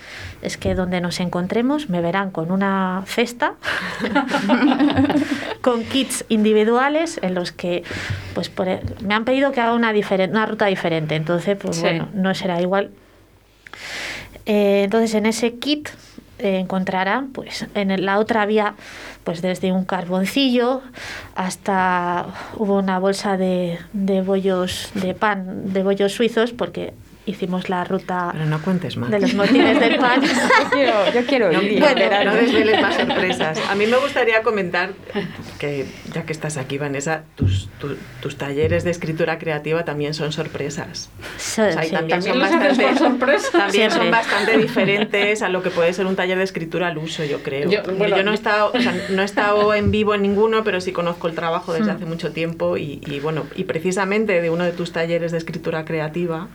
[0.43, 3.55] es que donde nos encontremos me verán con una cesta,
[5.61, 7.85] con kits individuales en los que,
[8.35, 11.77] pues, por e- me han pedido que haga una, diferen- una ruta diferente, entonces, pues
[11.77, 11.83] Sí.
[11.83, 12.91] bueno, no será igual.
[14.47, 15.91] Eh, entonces, en ese kit
[16.43, 18.75] encontrarán pues en la otra vía
[19.25, 20.83] pues desde un carboncillo
[21.35, 22.27] hasta
[22.57, 26.95] hubo una bolsa de, de bollos de pan de bollos suizos porque
[27.25, 29.11] hicimos la ruta Pero no cuentes más.
[29.11, 30.21] de los motines del pan.
[30.23, 31.81] yo quiero, yo quiero No, ir.
[31.81, 33.59] no, no desveles más sorpresas.
[33.71, 34.91] A mí me gustaría comentar
[35.59, 40.33] que, ya que estás aquí, Vanessa, tus, tu- tus talleres de escritura creativa también son
[40.33, 41.11] sorpresas.
[41.39, 41.91] So- O sea, sí.
[41.93, 46.17] también, son ¿También haces bastante, también son bastante diferentes a lo que puede ser un
[46.17, 47.71] taller de escritura al uso, yo creo.
[47.71, 50.65] Yo- Yo, bueno, no, he estado, o sea, no he estado en vivo en ninguno,
[50.65, 51.97] pero sí conozco el trabajo desde Mm.
[51.97, 55.85] hace mucho tiempo y, y bueno, y precisamente de uno de tus talleres de escritura
[55.85, 56.49] creativa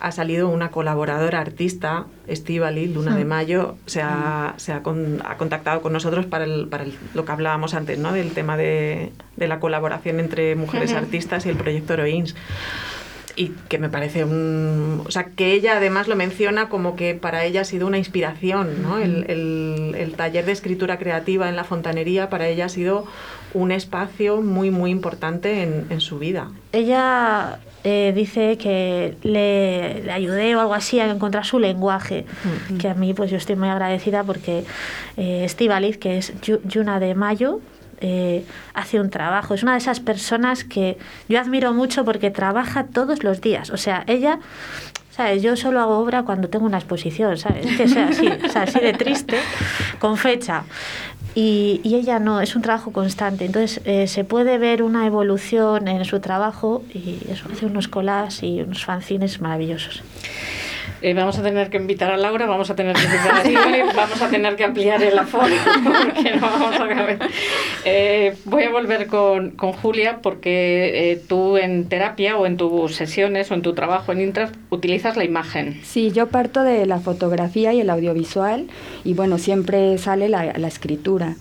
[0.00, 3.28] ha salido una colaboradora artista, Estivali, Luna de Mm.
[3.28, 7.24] Mayo, se ha, se ha, con- ha contactado con nosotros para, el- para el- lo
[7.24, 8.12] que hablábamos antes, ¿no?
[8.12, 10.98] del tema de, de la colaboración entre mujeres Ujú.
[11.00, 12.34] artistas y el proyecto Heroines
[13.36, 15.02] y que me parece un...
[15.06, 18.80] O sea, que ella además lo menciona como que para ella ha sido una inspiración,
[18.82, 18.98] ¿no?
[18.98, 23.06] El, el- el taller de escritura creativa en la fontanería para ella ha sido
[23.52, 26.50] un espacio muy, muy importante en, en su vida.
[26.72, 32.24] Ella eh, dice que le, le ayudé o algo así a encontrar su lenguaje,
[32.80, 34.64] que a mí pues yo estoy muy agradecida porque
[35.16, 37.60] eh, Estíbaliz, que es Yu- Yuna de Mayo,
[38.00, 39.54] eh, hace un trabajo.
[39.54, 43.70] Es una de esas personas que yo admiro mucho porque trabaja todos los días.
[43.70, 44.40] O sea, ella...
[45.10, 45.44] ¿Sabes?
[45.44, 47.64] Yo solo hago obra cuando tengo una exposición, ¿sabes?
[47.76, 49.36] Que sea así, o sea, así de triste,
[50.00, 50.64] con fecha.
[51.34, 53.44] Y, y ella no, es un trabajo constante.
[53.44, 58.42] Entonces eh, se puede ver una evolución en su trabajo y eso hace unos collages
[58.42, 60.02] y unos fanzines maravillosos.
[61.02, 63.84] Eh, vamos a tener que invitar a Laura, vamos a tener que invitar a Silvia,
[63.94, 65.54] vamos a tener que ampliar el aforo
[65.84, 67.18] porque no vamos a caber.
[67.86, 72.94] Eh, voy a volver con, con Julia porque eh, tú en terapia o en tus
[72.94, 75.80] sesiones o en tu trabajo en Intras utilizas la imagen.
[75.82, 78.68] Sí, yo parto de la fotografía y el audiovisual
[79.04, 81.36] y bueno, siempre sale la, la escritura.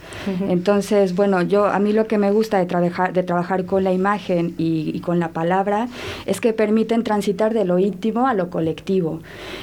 [0.49, 3.93] Entonces, bueno, yo a mí lo que me gusta de trabajar, de trabajar con la
[3.93, 5.87] imagen y, y con la palabra
[6.25, 9.21] es que permiten transitar de lo íntimo a lo colectivo.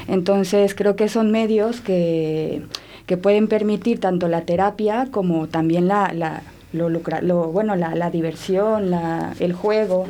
[0.09, 2.63] Entonces, creo que son medios que,
[3.07, 7.95] que pueden permitir tanto la terapia como también la, la- lo, lucra- lo- bueno, la,
[7.95, 10.07] la diversión, la- el juego.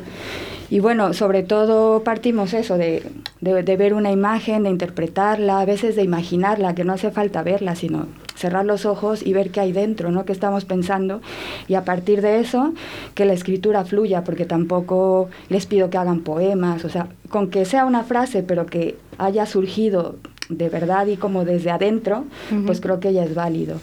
[0.69, 3.03] Y bueno, sobre todo partimos eso, de,
[3.41, 7.43] de, de ver una imagen, de interpretarla, a veces de imaginarla, que no hace falta
[7.43, 8.05] verla, sino
[8.35, 10.23] cerrar los ojos y ver qué hay dentro, ¿no?
[10.23, 11.21] qué estamos pensando.
[11.67, 12.73] Y a partir de eso,
[13.15, 17.65] que la escritura fluya, porque tampoco les pido que hagan poemas, o sea, con que
[17.65, 20.15] sea una frase, pero que haya surgido
[20.51, 22.25] de verdad y como desde adentro,
[22.65, 23.79] pues creo que ya es válido.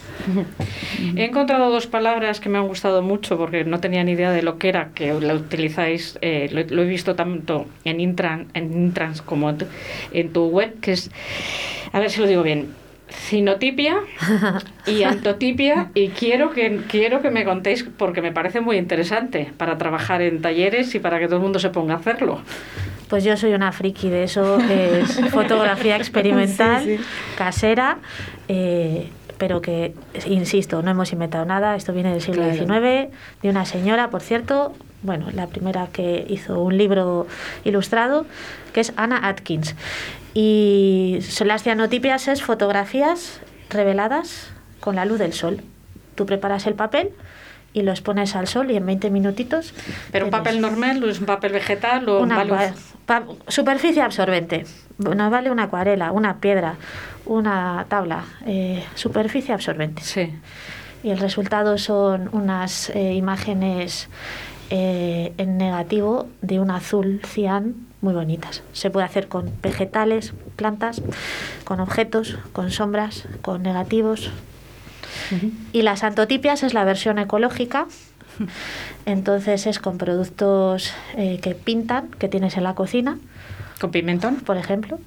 [1.16, 4.42] He encontrado dos palabras que me han gustado mucho porque no tenía ni idea de
[4.42, 8.72] lo que era, que lo utilizáis, eh, lo, lo he visto tanto en Intran, en
[8.72, 9.66] Intrans como en tu,
[10.12, 11.10] en tu web, que es,
[11.92, 12.68] a ver si lo digo bien,
[13.10, 13.96] cinotipia
[14.86, 19.78] y antotipia y quiero que quiero que me contéis porque me parece muy interesante para
[19.78, 22.40] trabajar en talleres y para que todo el mundo se ponga a hacerlo.
[23.08, 27.04] Pues yo soy una friki de eso, es fotografía experimental, Sí, sí.
[27.38, 27.98] casera,
[28.48, 29.94] eh, pero que,
[30.26, 32.54] insisto, no hemos inventado nada, esto viene del siglo Claro.
[32.54, 37.26] XIX, de una señora, por cierto, bueno, la primera que hizo un libro
[37.64, 38.26] ilustrado,
[38.72, 39.74] que es Anna Atkins.
[40.34, 43.40] Y las cianotipias es fotografías
[43.70, 45.62] reveladas con la luz del sol.
[46.14, 47.10] Tú preparas el papel
[47.72, 49.74] y los pones al sol y en 20 minutitos...
[50.10, 54.64] Pero un papel normal, es un papel vegetal o una un- superficie absorbente.
[54.98, 56.74] Nos vale una acuarela, una piedra,
[57.26, 58.24] una tabla.
[58.46, 60.02] eh, superficie absorbente.
[60.02, 60.32] Sí.
[61.02, 64.08] Y el resultado son unas eh, imágenes
[64.70, 68.62] eh, en negativo de un azul cian muy bonitas.
[68.72, 71.02] Se puede hacer con vegetales, plantas,
[71.64, 74.30] con objetos, con sombras, con negativos.
[75.72, 77.86] Y las antotipias es la versión ecológica.
[79.06, 83.18] Entonces es con productos eh, que pintan, que tienes en la cocina,
[83.80, 84.98] con pimentón, por ejemplo.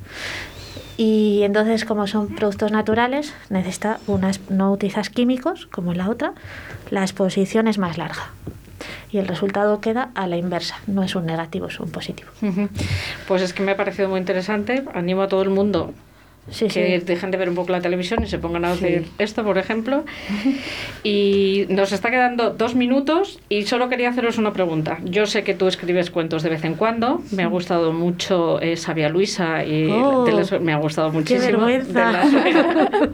[0.98, 6.34] Y entonces, como son productos naturales, necesita unas, no utilizas químicos como en la otra,
[6.90, 8.30] la exposición es más larga.
[9.12, 12.30] Y el resultado queda a la inversa, no es un negativo, es un positivo.
[13.28, 14.84] Pues es que me ha parecido muy interesante.
[14.94, 15.94] Animo a todo el mundo
[16.50, 17.06] Sí, que sí.
[17.06, 18.84] dejen de ver un poco la televisión y se pongan a Sí.
[18.86, 20.04] hacer esto, por ejemplo.
[21.04, 24.98] Y nos está quedando dos minutos y solo quería haceros una pregunta.
[25.04, 27.22] Yo sé que tú escribes cuentos de vez en cuando.
[27.32, 30.26] Me ha gustado mucho eh, Sabia Luisa y Oh,
[30.60, 31.66] me ha gustado muchísimo.
[31.68, 32.24] de vergüenza.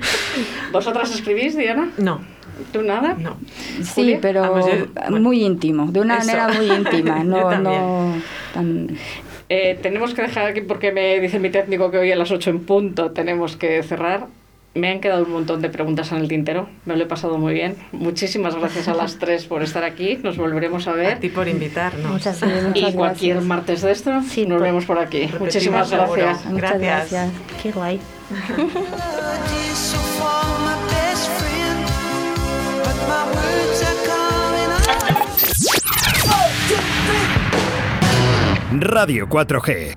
[0.72, 1.90] ¿Vosotras escribís, Diana?
[1.98, 2.22] No,
[2.72, 3.16] ¿Tú nada?
[3.18, 3.38] no.
[3.82, 4.20] Sí, Julia?
[4.22, 5.20] pero yo- bueno.
[5.20, 6.28] muy íntimo, de una Eso.
[6.28, 8.14] manera muy íntima, no, no
[8.54, 8.98] tan...
[9.50, 12.50] Eh, tenemos que dejar aquí porque me dice mi técnico que hoy a las 8
[12.50, 14.28] en punto tenemos que cerrar.
[14.76, 16.68] me han quedado un montón de preguntas en el tintero.
[16.86, 17.76] Me lo he pasado muy bien.
[17.94, 20.20] Muchísimas gracias a las tres por estar aquí.
[20.22, 21.14] Nos volveremos a ver.
[21.14, 22.12] A ti por invitarnos.
[22.12, 22.42] Muchas,
[22.76, 25.30] y cualquier martes de esto nos vemos por aquí.
[25.40, 26.46] Muchísimas gracias.
[26.46, 27.30] Muchas gracias.
[27.64, 28.00] Qué guay.
[38.70, 39.96] Radio 4G